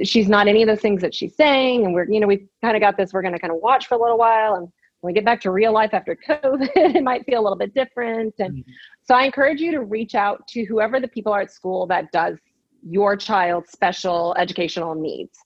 she's 0.04 0.30
not 0.30 0.48
any 0.48 0.62
of 0.62 0.68
those 0.68 0.80
things 0.80 1.02
that 1.02 1.14
she's 1.14 1.36
saying. 1.36 1.84
And 1.84 1.92
we're, 1.92 2.10
you 2.10 2.20
know, 2.20 2.26
we've 2.26 2.48
kind 2.64 2.74
of 2.74 2.80
got 2.80 2.96
this. 2.96 3.12
We're 3.12 3.20
going 3.20 3.34
to 3.34 3.38
kind 3.38 3.52
of 3.52 3.60
watch 3.60 3.86
for 3.86 3.96
a 3.96 4.00
little 4.00 4.16
while. 4.16 4.54
And 4.54 4.68
when 5.00 5.12
we 5.12 5.14
get 5.14 5.24
back 5.24 5.40
to 5.42 5.50
real 5.50 5.72
life 5.72 5.94
after 5.94 6.16
COVID, 6.28 6.70
it 6.76 7.02
might 7.02 7.24
feel 7.24 7.40
a 7.40 7.42
little 7.42 7.58
bit 7.58 7.74
different. 7.74 8.34
And 8.38 8.58
mm-hmm. 8.58 8.70
so 9.02 9.14
I 9.14 9.24
encourage 9.24 9.60
you 9.60 9.70
to 9.72 9.82
reach 9.82 10.14
out 10.14 10.46
to 10.48 10.64
whoever 10.64 11.00
the 11.00 11.08
people 11.08 11.32
are 11.32 11.42
at 11.42 11.52
school 11.52 11.86
that 11.86 12.10
does 12.12 12.38
your 12.82 13.16
child's 13.16 13.70
special 13.70 14.34
educational 14.38 14.94
needs. 14.94 15.38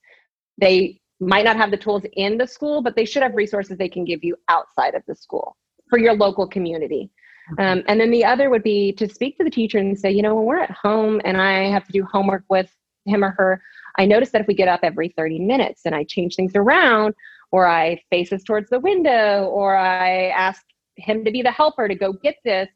They 0.59 1.01
might 1.21 1.45
not 1.45 1.57
have 1.57 1.71
the 1.71 1.77
tools 1.77 2.03
in 2.15 2.37
the 2.37 2.47
school, 2.47 2.83
but 2.83 2.97
they 2.97 3.05
should 3.05 3.23
have 3.23 3.35
resources 3.35 3.77
they 3.77 3.88
can 3.88 4.05
give 4.05 4.25
you 4.25 4.37
outside 4.49 4.95
of 4.95 5.03
the 5.07 5.15
school 5.15 5.57
for 5.88 5.99
your 5.99 6.15
local 6.15 6.47
community. 6.47 7.11
Um, 7.59 7.83
and 7.88 8.01
then 8.01 8.11
the 8.11 8.25
other 8.25 8.51
would 8.51 8.62
be 8.62 8.93
to 8.93 9.09
speak 9.09 9.37
to 9.38 9.45
the 9.45 9.51
teacher 9.51 9.79
and 9.79 9.99
say, 9.99 10.11
you 10.11 10.23
know, 10.23 10.35
when 10.35 10.45
we're 10.45 10.62
at 10.62 10.71
home 10.71 11.21
and 11.25 11.41
I 11.41 11.71
have 11.71 11.85
to 11.87 11.93
do 11.93 12.05
homework 12.05 12.45
with 12.49 12.75
him 13.05 13.25
or 13.25 13.35
her, 13.37 13.62
I 13.99 14.07
notice 14.07 14.31
that 14.31 14.41
if 14.41 14.47
we 14.47 14.55
get 14.55 14.69
up 14.69 14.81
every 14.83 15.09
30 15.09 15.41
minutes 15.41 15.83
and 15.85 15.95
I 15.95 16.05
change 16.05 16.35
things 16.35 16.53
around, 16.55 17.15
or 17.53 17.69
I 17.69 18.03
face 18.11 18.33
us 18.33 18.43
towards 18.43 18.71
the 18.71 18.81
window, 18.81 19.45
or 19.45 19.77
I 19.77 20.29
ask 20.29 20.62
him 20.97 21.25
to 21.25 21.31
be 21.31 21.43
the 21.43 21.53
helper 21.53 21.87
to 21.87 21.95
go 21.95 22.12
get 22.12 22.37
this, 22.45 22.69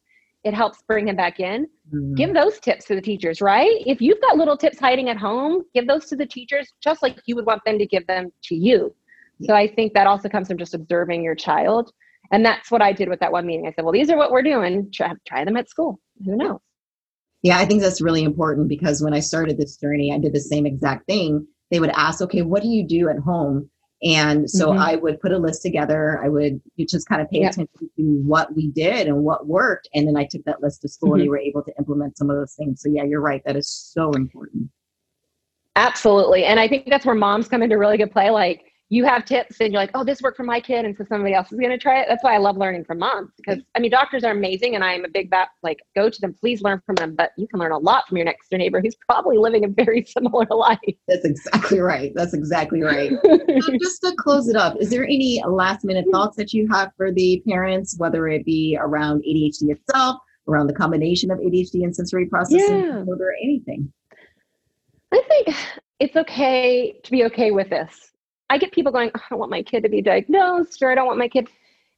it 0.45 0.55
helps 0.55 0.83
bring 0.87 1.09
him 1.09 1.17
back 1.17 1.41
in. 1.41 1.67
Mm-hmm. 1.93 2.15
Give 2.15 2.35
those 2.35 2.61
tips 2.61 2.85
to 2.87 2.95
the 2.95 3.01
teachers, 3.01 3.41
right? 3.41 3.83
If 3.85 4.01
you've 4.01 4.21
got 4.21 4.37
little 4.37 4.57
tips 4.57 4.79
hiding 4.79 5.09
at 5.09 5.17
home, 5.17 5.65
give 5.75 5.89
those 5.89 6.07
to 6.07 6.17
the 6.17 6.27
teachers 6.27 6.73
just 6.81 7.03
like 7.03 7.19
you 7.27 7.35
would 7.35 7.47
want 7.47 7.63
them 7.65 7.79
to 7.79 7.87
give 7.87 8.07
them 8.07 8.31
to 8.45 8.55
you. 8.55 8.95
So 9.43 9.55
I 9.55 9.67
think 9.67 9.93
that 9.95 10.07
also 10.07 10.29
comes 10.29 10.49
from 10.49 10.57
just 10.57 10.73
observing 10.73 11.23
your 11.23 11.35
child. 11.35 11.91
And 12.33 12.45
that's 12.45 12.71
what 12.71 12.81
I 12.81 12.93
did 12.93 13.09
with 13.09 13.21
that 13.21 13.33
one 13.33 13.47
meeting. 13.47 13.67
I 13.67 13.73
said, 13.73 13.85
well, 13.85 13.93
these 13.93 14.11
are 14.11 14.17
what 14.17 14.31
we're 14.31 14.43
doing. 14.43 14.91
Try, 14.93 15.13
try 15.27 15.45
them 15.45 15.57
at 15.57 15.69
school. 15.69 16.01
Who 16.25 16.37
knows? 16.37 16.61
Yeah, 17.43 17.59
I 17.59 17.67
think 17.67 17.83
that's 17.83 18.01
really 18.01 18.25
important 18.25 18.69
because 18.69 19.03
when 19.03 19.15
I 19.15 19.21
started 19.21 19.59
this 19.59 19.77
journey, 19.77 20.13
I 20.13 20.19
did 20.19 20.33
the 20.33 20.41
same 20.41 20.67
exact 20.67 21.07
thing. 21.07 21.47
They 21.71 21.81
would 21.81 21.91
ask, 21.91 22.21
okay, 22.23 22.43
what 22.43 22.63
do 22.63 22.69
you 22.69 22.87
do 22.87 23.09
at 23.09 23.19
home? 23.19 23.69
And 24.03 24.51
so 24.51 24.69
mm-hmm. 24.69 24.79
I 24.79 24.97
would 24.97 25.21
put 25.21 25.33
a 25.33 25.39
list 25.39 25.63
together. 25.63 26.21
I 26.23 26.29
would 26.29 26.61
just 26.79 27.09
kind 27.09 27.23
of 27.23 27.31
pay 27.31 27.45
attention 27.45 27.69
to 27.79 28.03
what 28.03 28.55
we 28.55 28.69
did 28.69 29.07
and 29.07 29.25
what 29.25 29.47
worked. 29.47 29.89
And 29.95 30.07
then 30.07 30.17
I 30.17 30.27
took 30.31 30.45
that 30.45 30.63
list 30.63 30.83
to 30.83 30.89
school 30.89 31.11
mm-hmm. 31.11 31.21
and 31.21 31.25
they 31.25 31.29
were 31.31 31.39
able 31.39 31.63
to 31.63 31.73
implement 31.79 32.19
some 32.19 32.29
of 32.29 32.37
those 32.37 32.55
things. 32.55 32.83
So, 32.83 32.91
yeah, 32.91 33.05
you're 33.05 33.23
right. 33.23 33.43
That 33.47 33.57
is 33.57 33.71
so 33.71 34.11
important. 34.13 34.69
Absolutely. 35.77 36.45
And 36.45 36.61
I 36.61 36.69
think 36.69 36.87
that's 36.89 37.07
where 37.07 37.15
moms 37.15 37.49
come 37.49 37.63
into 37.63 37.79
really 37.79 37.97
good 37.97 38.13
play. 38.13 38.31
Like, 38.31 38.65
you 38.89 39.05
have 39.05 39.25
tips 39.25 39.61
and 39.61 39.73
you're 39.73 39.83
like, 39.83 39.91
oh, 39.95 40.05
this 40.05 40.23
worked 40.23 40.37
for 40.37 40.45
my 40.45 40.61
kid, 40.61 40.85
and 40.85 40.97
so 40.97 41.05
somebody 41.09 41.35
else 41.35 41.51
is 41.51 41.59
going 41.59 41.71
to 41.71 41.79
try 41.79 42.01
it. 42.01 42.07
That's 42.09 42.23
why 42.23 42.35
I 42.35 42.39
love 42.39 42.57
learning 42.57 42.85
from 42.85 42.99
moms 42.99 43.33
because 43.37 43.61
I 43.75 43.81
mean, 43.81 43.91
doctors 43.91 44.23
are 44.23 44.31
amazing, 44.31 44.77
and 44.77 44.85
I'm 44.85 45.05
a 45.05 45.09
big 45.09 45.29
bat 45.29 45.49
like 45.63 45.81
go 45.97 46.09
to 46.09 46.21
them, 46.21 46.35
please 46.39 46.63
learn 46.63 46.81
from 46.87 46.95
them. 46.95 47.15
But 47.17 47.33
you 47.37 47.49
can 47.49 47.59
learn 47.59 47.73
a 47.73 47.79
lot 47.79 48.07
from 48.09 48.17
your 48.17 48.27
next 48.27 48.49
door 48.49 48.59
neighbor 48.59 48.81
who's 48.81 48.95
probably 49.09 49.39
living 49.39 49.65
a 49.65 49.69
very 49.69 50.05
similar 50.07 50.47
life. 50.51 50.79
That's 51.09 51.25
exactly 51.25 51.81
right. 51.81 52.13
That's 52.15 52.33
exactly 52.33 52.83
right. 52.83 53.11
so 53.25 53.73
just 53.83 54.03
to 54.03 54.15
close 54.19 54.49
it 54.49 54.57
up, 54.57 54.77
is 54.81 54.91
there 54.91 55.05
any 55.05 55.43
last 55.47 55.85
minute 55.85 56.07
mm. 56.07 56.13
thoughts 56.13 56.37
that 56.37 56.53
you 56.53 56.69
have 56.69 56.93
for 56.97 57.11
the 57.11 57.43
parents, 57.49 57.97
whether 57.99 58.29
it 58.29 58.45
be 58.45 58.79
around 58.81 59.25
ADHD 59.25 59.71
itself, 59.71 60.21
around 60.47 60.69
the 60.69 60.75
combination 60.75 61.33
of 61.33 61.39
ADHD 61.39 61.83
and 61.83 61.95
sensory 61.95 62.27
processing 62.27 62.85
yeah. 62.85 63.05
or 63.09 63.35
anything? 63.43 63.93
I 65.13 65.23
think 65.29 65.57
it's 65.99 66.17
okay 66.17 67.01
to 67.03 67.11
be 67.11 67.25
okay 67.25 67.51
with 67.51 67.71
this 67.71 68.13
I 68.51 68.59
get 68.59 68.73
people 68.73 68.93
going, 68.93 69.11
oh, 69.15 69.19
I 69.19 69.27
don't 69.31 69.39
want 69.39 69.51
my 69.51 69.63
kid 69.63 69.83
to 69.83 69.89
be 69.89 70.03
diagnosed 70.03 70.83
or 70.83 70.91
I 70.91 70.95
don't 70.95 71.07
want 71.07 71.19
my 71.19 71.29
kid. 71.29 71.49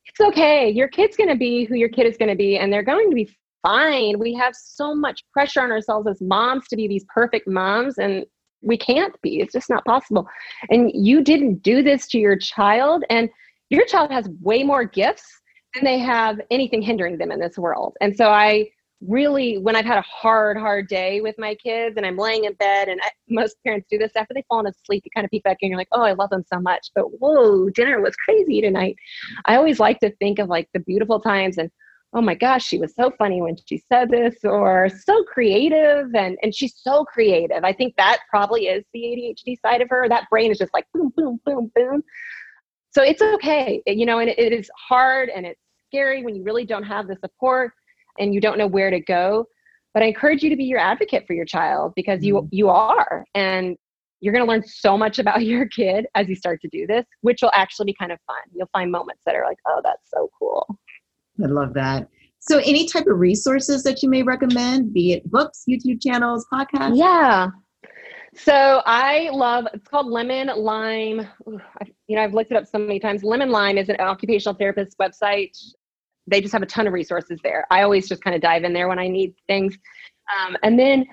It's 0.07 0.21
okay. 0.21 0.71
Your 0.71 0.89
kid's 0.89 1.17
going 1.17 1.29
to 1.29 1.37
be 1.37 1.65
who 1.65 1.75
your 1.75 1.91
kid 1.91 2.07
is 2.07 2.17
going 2.17 2.31
to 2.31 2.37
be, 2.37 2.57
and 2.57 2.73
they're 2.73 2.83
going 2.83 3.11
to 3.11 3.15
be 3.15 3.31
fine. 3.63 4.19
We 4.19 4.33
have 4.35 4.55
so 4.55 4.95
much 4.95 5.23
pressure 5.33 5.61
on 5.61 5.71
ourselves 5.71 6.09
as 6.09 6.21
moms 6.23 6.67
to 6.69 6.77
be 6.77 6.89
these 6.89 7.05
perfect 7.13 7.47
moms, 7.47 7.99
and 7.99 8.25
we 8.63 8.79
can't 8.79 9.15
be. 9.21 9.41
It's 9.41 9.53
just 9.53 9.69
not 9.69 9.85
possible. 9.85 10.27
And 10.71 10.91
you 10.95 11.23
didn't 11.23 11.63
do 11.63 11.83
this 11.83 12.07
to 12.09 12.19
your 12.19 12.37
child, 12.37 13.05
and 13.11 13.29
your 13.69 13.85
child 13.85 14.11
has 14.11 14.29
way 14.41 14.63
more 14.63 14.85
gifts 14.85 15.27
than 15.75 15.85
they 15.85 15.99
have 15.99 16.41
anything 16.51 16.81
hindering 16.81 17.19
them 17.19 17.31
in 17.31 17.39
this 17.39 17.59
world. 17.59 17.95
And 18.01 18.17
so 18.17 18.31
I 18.31 18.71
really 19.01 19.59
when 19.59 19.77
i've 19.77 19.85
had 19.85 19.99
a 19.99 20.03
hard 20.03 20.57
hard 20.57 20.89
day 20.89 21.21
with 21.21 21.37
my 21.39 21.55
kids 21.55 21.97
and 21.97 22.05
i'm 22.05 22.17
laying 22.17 22.45
in 22.45 22.53
bed 22.55 22.89
and 22.89 23.01
I, 23.03 23.11
most 23.29 23.57
parents 23.65 23.87
do 23.89 23.97
this 23.97 24.11
after 24.17 24.35
they've 24.35 24.45
fallen 24.49 24.67
asleep 24.67 25.03
you 25.05 25.11
kind 25.15 25.25
of 25.25 25.31
peek 25.31 25.45
back 25.45 25.59
and 25.63 25.71
you're 25.71 25.79
like 25.79 25.89
oh 25.93 26.03
i 26.03 26.13
love 26.13 26.31
them 26.31 26.43
so 26.53 26.59
much 26.59 26.91
but 26.97 27.05
whoa 27.21 27.69
dinner 27.71 28.01
was 28.01 28.17
crazy 28.17 28.61
tonight. 28.61 28.97
I 29.45 29.57
always 29.57 29.79
like 29.79 30.01
to 30.01 30.11
think 30.17 30.39
of 30.39 30.49
like 30.49 30.69
the 30.75 30.81
beautiful 30.81 31.21
times 31.21 31.59
and 31.59 31.71
oh 32.13 32.21
my 32.21 32.35
gosh 32.35 32.67
she 32.67 32.79
was 32.79 32.95
so 32.95 33.13
funny 33.19 33.41
when 33.41 33.57
she 33.67 33.83
said 33.89 34.11
this 34.11 34.35
or 34.43 34.89
so 34.89 35.23
creative 35.25 36.15
and 36.15 36.37
and 36.43 36.55
she's 36.55 36.75
so 36.77 37.05
creative. 37.05 37.63
I 37.65 37.73
think 37.73 37.95
that 37.97 38.19
probably 38.31 38.67
is 38.67 38.85
the 38.93 39.01
adhd 39.01 39.57
side 39.65 39.81
of 39.81 39.89
her. 39.91 40.09
That 40.09 40.29
brain 40.29 40.51
is 40.51 40.59
just 40.59 40.75
like 40.75 40.87
boom 40.93 41.13
boom 41.17 41.41
boom 41.45 41.71
boom. 41.75 42.03
So 42.91 43.03
it's 43.03 43.23
okay 43.23 43.81
you 43.87 44.07
know 44.07 44.19
and 44.19 44.29
it, 44.29 44.39
it 44.39 44.53
is 44.53 44.69
hard 44.89 45.29
and 45.29 45.47
it's 45.47 45.61
scary 45.87 46.25
when 46.25 46.35
you 46.35 46.43
really 46.43 46.65
don't 46.65 46.83
have 46.83 47.07
the 47.07 47.17
support 47.21 47.73
and 48.19 48.35
you 48.35 48.41
don't 48.41 48.59
know 48.59 48.67
where 48.67 48.91
to 48.91 49.01
go 49.01 49.47
but 49.95 50.03
i 50.03 50.07
encourage 50.07 50.43
you 50.43 50.51
to 50.51 50.57
be 50.57 50.65
your 50.65 50.79
advocate 50.79 51.27
for 51.27 51.33
your 51.33 51.45
child 51.45 51.93
because 51.97 52.25
you 52.25 52.35
mm. 52.35 52.49
you 52.51 52.69
are 52.69 53.25
and 53.35 53.77
you're 54.21 54.33
going 54.33 54.45
to 54.45 54.51
learn 54.51 54.65
so 54.67 54.99
much 54.99 55.19
about 55.25 55.45
your 55.45 55.67
kid 55.67 56.07
as 56.15 56.29
you 56.29 56.35
start 56.35 56.61
to 56.61 56.69
do 56.69 56.87
this 56.87 57.05
which 57.21 57.41
will 57.43 57.53
actually 57.55 57.87
be 57.87 57.97
kind 57.99 58.13
of 58.13 58.19
fun 58.27 58.37
you'll 58.53 58.71
find 58.73 58.91
moments 58.91 59.23
that 59.27 59.35
are 59.35 59.45
like 59.45 59.59
oh 59.67 59.81
that's 59.83 60.11
so 60.13 60.29
cool 60.39 60.67
i 61.43 61.47
love 61.47 61.75
that 61.75 62.09
so 62.41 62.59
any 62.59 62.87
type 62.87 63.07
of 63.07 63.19
resources 63.19 63.83
that 63.83 64.03
you 64.03 64.09
may 64.09 64.23
recommend 64.23 64.93
be 64.93 65.13
it 65.13 65.31
books 65.31 65.65
youtube 65.69 66.03
channels 66.03 66.47
podcasts 66.53 66.97
yeah 66.97 67.49
so 68.35 68.83
I 68.85 69.31
love 69.33 69.67
it's 69.73 69.89
called 69.89 70.07
Lemon 70.07 70.49
Lime. 70.57 71.27
You 72.07 72.17
know, 72.17 72.23
I've 72.23 72.35
looked 72.35 72.51
it 72.51 72.57
up 72.57 72.67
so 72.67 72.79
many 72.79 73.01
times. 73.01 73.25
Lemon 73.25 73.51
Lime 73.51 73.79
is 73.79 73.89
an 73.89 73.97
occupational 74.01 74.55
therapist 74.55 74.97
website 74.99 75.57
they 76.29 76.41
just 76.41 76.53
have 76.53 76.63
a 76.63 76.67
ton 76.67 76.87
of 76.87 76.93
resources 76.93 77.39
there. 77.43 77.67
I 77.71 77.83
always 77.83 78.09
just 78.09 78.23
kind 78.23 78.37
of 78.37 78.43
dive 78.43 78.65
in 78.65 78.73
there 78.73 78.89
when 78.89 78.99
I 78.99 79.09
need 79.09 79.35
things. 79.47 79.77
Um, 80.37 80.57
and 80.63 80.79
then 80.79 81.07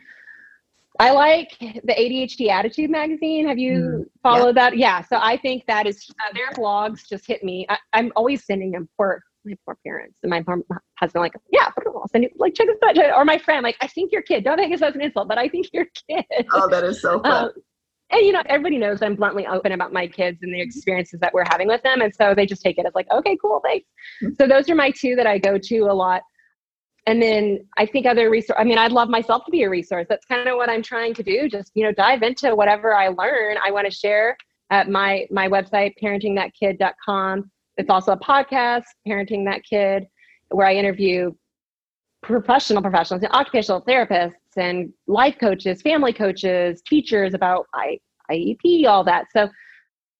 I 1.00 1.12
like 1.12 1.58
the 1.60 1.94
ADHD 1.94 2.50
Attitude 2.50 2.90
magazine. 2.90 3.48
Have 3.48 3.58
you 3.58 3.74
mm, 3.74 4.06
followed 4.24 4.56
yeah. 4.56 4.70
that? 4.70 4.78
Yeah. 4.78 5.02
So 5.02 5.18
I 5.22 5.38
think 5.38 5.66
that 5.68 5.88
is 5.88 6.10
uh, 6.22 6.34
their 6.34 6.52
blogs 6.52 7.08
just 7.08 7.28
hit 7.28 7.44
me. 7.44 7.66
I, 7.70 7.78
am 7.94 8.12
always 8.16 8.46
sending 8.46 8.72
them 8.72 8.88
for 8.96 9.22
my 9.44 9.56
poor 9.66 9.78
parents 9.86 10.20
and 10.24 10.30
my 10.30 10.42
poor 10.42 10.62
husband. 11.00 11.22
Like, 11.22 11.34
yeah, 11.52 11.70
I'll 11.86 12.08
send 12.10 12.24
you 12.24 12.30
like 12.38 12.54
check 12.56 12.68
this 12.68 12.78
out. 12.84 12.98
Or 13.16 13.26
my 13.26 13.38
friend, 13.38 13.64
like, 13.64 13.78
I 13.82 13.88
think 13.88 14.12
your 14.12 14.22
kid. 14.22 14.44
Don't 14.44 14.58
think 14.58 14.74
it's 14.74 14.82
as 14.82 14.96
an 14.96 15.02
insult, 15.02 15.28
but 15.28 15.38
I 15.38 15.50
think 15.50 15.70
your 15.74 15.86
kid. 16.10 16.26
Oh, 16.54 16.70
that 16.70 16.84
is 16.84 17.02
so 17.02 17.22
fun. 17.22 17.46
Um, 17.46 17.52
and 18.12 18.26
you 18.26 18.32
know 18.32 18.44
everybody 18.48 18.78
knows 18.78 19.02
i'm 19.02 19.16
bluntly 19.16 19.46
open 19.48 19.72
about 19.72 19.92
my 19.92 20.08
kids 20.08 20.40
and 20.42 20.54
the 20.54 20.62
experiences 20.62 21.20
that 21.20 21.34
we're 21.34 21.46
having 21.50 21.68
with 21.68 21.82
them 21.84 22.02
and 22.02 22.14
so 22.14 22.34
they 22.36 22.46
just 22.46 22.62
take 22.62 22.78
it 22.78 22.86
as 22.86 22.94
like 22.96 23.08
okay 23.12 23.38
cool 23.42 23.62
thanks. 23.64 23.88
Mm-hmm. 24.24 24.34
so 24.40 24.48
those 24.48 24.70
are 24.70 24.76
my 24.76 24.92
two 24.92 25.16
that 25.16 25.28
i 25.28 25.38
go 25.38 25.58
to 25.58 25.80
a 25.80 25.94
lot. 25.94 26.22
And 27.08 27.22
then 27.22 27.60
i 27.78 27.86
think 27.86 28.06
other 28.06 28.30
resource 28.30 28.58
i 28.60 28.64
mean 28.64 28.78
i'd 28.78 28.92
love 28.92 29.10
myself 29.10 29.46
to 29.46 29.52
be 29.52 29.64
a 29.64 29.70
resource. 29.70 30.08
That's 30.10 30.26
kind 30.26 30.48
of 30.48 30.58
what 30.58 30.70
i'm 30.70 30.84
trying 30.84 31.14
to 31.16 31.24
do 31.24 31.48
just 31.50 31.72
you 31.76 31.84
know 31.84 31.92
dive 31.92 32.24
into 32.24 32.56
whatever 32.56 32.96
i 32.96 33.08
learn. 33.10 33.58
I 33.64 33.72
want 33.72 33.86
to 33.86 33.96
share 33.96 34.38
at 34.72 34.90
my 34.90 35.28
my 35.32 35.48
website 35.48 35.94
parentingthatkid.com 36.02 37.52
it's 37.78 37.90
also 37.90 38.14
a 38.14 38.18
podcast 38.18 38.86
parenting 39.08 39.46
that 39.46 39.62
kid 39.64 40.06
where 40.50 40.66
i 40.66 40.74
interview 40.74 41.32
professional 42.24 42.82
professionals 42.82 43.22
and 43.22 43.32
occupational 43.34 43.82
therapists 43.84 44.34
and 44.58 44.92
life 45.08 45.38
coaches, 45.40 45.82
family 45.82 46.14
coaches, 46.14 46.82
teachers 46.88 47.34
about 47.34 47.66
I, 47.74 48.00
IEP, 48.32 48.86
all 48.86 49.04
that. 49.04 49.26
So 49.32 49.50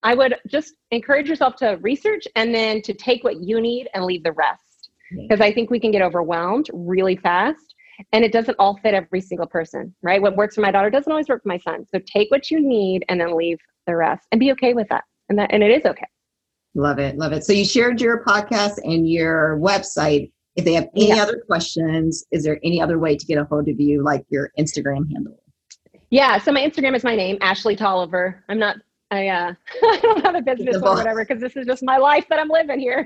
I 0.04 0.14
would 0.14 0.36
just 0.48 0.74
encourage 0.92 1.28
yourself 1.28 1.56
to 1.58 1.78
research 1.82 2.28
and 2.36 2.54
then 2.54 2.82
to 2.84 2.94
take 2.94 3.24
what 3.24 3.42
you 3.42 3.60
need 3.60 3.90
and 3.94 4.06
leave 4.06 4.24
the 4.24 4.34
rest. 4.34 4.90
Because 5.12 5.40
I 5.40 5.54
think 5.54 5.70
we 5.70 5.80
can 5.80 5.92
get 5.92 6.02
overwhelmed 6.02 6.68
really 6.74 7.16
fast 7.16 7.76
and 8.12 8.26
it 8.26 8.32
doesn't 8.32 8.56
all 8.60 8.78
fit 8.78 8.94
every 8.94 9.22
single 9.22 9.48
person, 9.48 9.96
right? 10.02 10.22
What 10.22 10.36
works 10.36 10.56
for 10.56 10.62
my 10.62 10.72
daughter 10.72 10.90
doesn't 10.90 11.12
always 11.12 11.30
work 11.30 11.44
for 11.44 11.50
my 11.50 11.58
son. 11.58 11.86
So 11.86 12.00
take 12.06 12.32
what 12.32 12.52
you 12.52 12.60
need 12.60 13.06
and 13.10 13.20
then 13.20 13.36
leave 13.36 13.58
the 13.88 13.96
rest 13.96 14.28
and 14.32 14.40
be 14.40 14.52
okay 14.54 14.74
with 14.74 14.88
that. 14.90 15.04
And 15.30 15.40
that 15.40 15.52
and 15.52 15.64
it 15.64 15.72
is 15.72 15.86
okay. 15.86 16.08
Love 16.76 17.00
it. 17.00 17.18
Love 17.18 17.32
it. 17.32 17.44
So 17.44 17.54
you 17.54 17.66
shared 17.66 18.02
your 18.02 18.24
podcast 18.24 18.80
and 18.84 19.10
your 19.10 19.58
website. 19.60 20.32
If 20.56 20.66
they 20.66 20.74
have 20.74 20.88
any 20.96 21.10
yeah. 21.10 21.24
other 21.24 21.44
questions, 21.46 22.26
is 22.32 22.44
there 22.44 22.60
any 22.64 22.82
other 22.82 22.98
way 22.98 23.18
to 23.18 23.26
get 23.26 23.38
a 23.38 23.44
hold 23.44 23.68
of 23.68 23.80
you, 23.80 24.04
like 24.04 24.26
your 24.30 24.52
Instagram 24.58 25.12
handle? 25.12 25.38
Yeah, 26.10 26.38
so 26.38 26.52
my 26.52 26.62
Instagram 26.62 26.96
is 26.96 27.04
my 27.04 27.16
name, 27.16 27.38
Ashley 27.42 27.76
Tolliver. 27.76 28.44
I'm 28.48 28.60
not 28.60 28.78
I 29.12 29.28
uh 29.28 29.54
I 29.84 30.00
don't 30.02 30.26
have 30.26 30.36
a 30.36 30.42
business 30.42 30.78
or 30.78 30.96
whatever 30.96 31.24
because 31.24 31.42
this 31.42 31.56
is 31.56 31.66
just 31.66 31.84
my 31.84 31.98
life 31.98 32.26
that 32.30 32.40
I'm 32.40 32.50
living 32.50 32.80
here. 32.80 33.06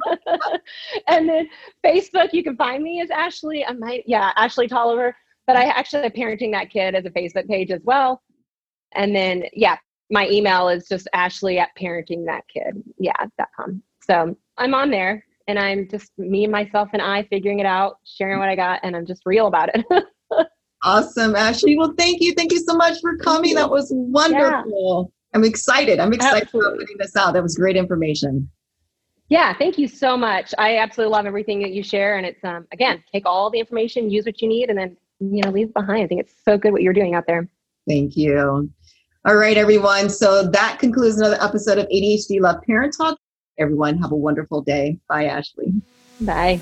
and 1.07 1.27
then 1.27 1.49
Facebook, 1.85 2.29
you 2.33 2.43
can 2.43 2.55
find 2.55 2.83
me 2.83 3.01
as 3.01 3.09
Ashley. 3.09 3.65
I 3.65 3.73
might 3.73 4.03
yeah, 4.05 4.31
Ashley 4.35 4.67
Tolliver. 4.67 5.15
But 5.47 5.55
I 5.55 5.65
actually 5.65 6.03
am 6.03 6.11
parenting 6.11 6.51
that 6.51 6.69
kid 6.69 6.93
as 6.93 7.05
a 7.05 7.09
Facebook 7.09 7.47
page 7.47 7.71
as 7.71 7.81
well. 7.83 8.21
And 8.93 9.15
then 9.15 9.43
yeah, 9.53 9.77
my 10.11 10.27
email 10.29 10.69
is 10.69 10.87
just 10.87 11.07
Ashley 11.13 11.59
at 11.59 11.69
parenting 11.79 12.25
that 12.27 12.43
kid. 12.47 12.83
Yeah, 12.99 13.17
dot 13.37 13.49
com. 13.55 13.81
So 14.01 14.35
I'm 14.57 14.73
on 14.73 14.89
there 14.91 15.25
and 15.49 15.57
I'm 15.57 15.87
just 15.89 16.11
me 16.19 16.45
myself 16.45 16.89
and 16.93 17.01
I 17.01 17.23
figuring 17.23 17.59
it 17.59 17.65
out, 17.65 17.97
sharing 18.05 18.37
what 18.37 18.49
I 18.49 18.55
got, 18.55 18.81
and 18.83 18.95
I'm 18.95 19.07
just 19.07 19.23
real 19.25 19.47
about 19.47 19.69
it. 19.73 19.83
awesome, 20.83 21.35
Ashley. 21.35 21.75
Well, 21.75 21.95
thank 21.97 22.21
you. 22.21 22.33
Thank 22.35 22.51
you 22.51 22.59
so 22.59 22.75
much 22.75 22.99
for 23.01 23.17
coming. 23.17 23.55
That 23.55 23.71
was 23.71 23.87
wonderful. 23.91 25.11
Yeah. 25.11 25.37
I'm 25.37 25.43
excited. 25.43 25.99
I'm 25.99 26.13
excited 26.13 26.43
absolutely. 26.43 26.69
about 26.69 26.79
putting 26.81 26.97
this 26.99 27.15
out. 27.15 27.33
That 27.33 27.41
was 27.41 27.55
great 27.55 27.75
information. 27.75 28.47
Yeah, 29.29 29.55
thank 29.57 29.79
you 29.79 29.87
so 29.87 30.15
much. 30.15 30.53
I 30.59 30.77
absolutely 30.77 31.13
love 31.13 31.25
everything 31.25 31.61
that 31.63 31.71
you 31.71 31.81
share. 31.81 32.17
And 32.17 32.27
it's 32.27 32.43
um 32.43 32.67
again, 32.71 33.03
take 33.11 33.25
all 33.25 33.49
the 33.49 33.59
information, 33.59 34.11
use 34.11 34.25
what 34.25 34.41
you 34.43 34.47
need, 34.47 34.69
and 34.69 34.77
then 34.77 34.97
you 35.19 35.41
know, 35.41 35.49
leave 35.49 35.73
behind. 35.73 36.03
I 36.03 36.07
think 36.07 36.21
it's 36.21 36.35
so 36.45 36.59
good 36.59 36.71
what 36.73 36.83
you're 36.83 36.93
doing 36.93 37.15
out 37.15 37.25
there. 37.25 37.49
Thank 37.87 38.15
you. 38.15 38.69
All 39.25 39.35
right, 39.35 39.57
everyone. 39.57 40.09
So 40.09 40.47
that 40.47 40.77
concludes 40.79 41.17
another 41.17 41.41
episode 41.41 41.79
of 41.79 41.87
ADHD 41.87 42.39
Love 42.39 42.61
Parent 42.67 42.93
Talk 42.95 43.17
everyone 43.59 43.97
have 43.97 44.11
a 44.11 44.15
wonderful 44.15 44.61
day. 44.61 44.97
Bye, 45.07 45.25
Ashley. 45.25 45.73
Bye. 46.21 46.61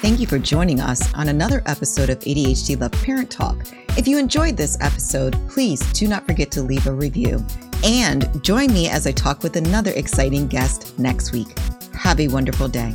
Thank 0.00 0.20
you 0.20 0.26
for 0.26 0.38
joining 0.38 0.80
us 0.80 1.12
on 1.14 1.28
another 1.28 1.62
episode 1.66 2.08
of 2.08 2.20
ADHD 2.20 2.80
Love 2.80 2.92
Parent 2.92 3.30
Talk. 3.30 3.56
If 3.96 4.06
you 4.06 4.16
enjoyed 4.16 4.56
this 4.56 4.78
episode, 4.80 5.36
please 5.48 5.80
do 5.92 6.06
not 6.06 6.24
forget 6.24 6.52
to 6.52 6.62
leave 6.62 6.86
a 6.86 6.92
review 6.92 7.44
and 7.84 8.42
join 8.44 8.72
me 8.72 8.88
as 8.88 9.06
I 9.06 9.12
talk 9.12 9.42
with 9.42 9.56
another 9.56 9.90
exciting 9.92 10.46
guest 10.46 10.98
next 10.98 11.32
week. 11.32 11.58
Have 11.94 12.20
a 12.20 12.28
wonderful 12.28 12.68
day. 12.68 12.94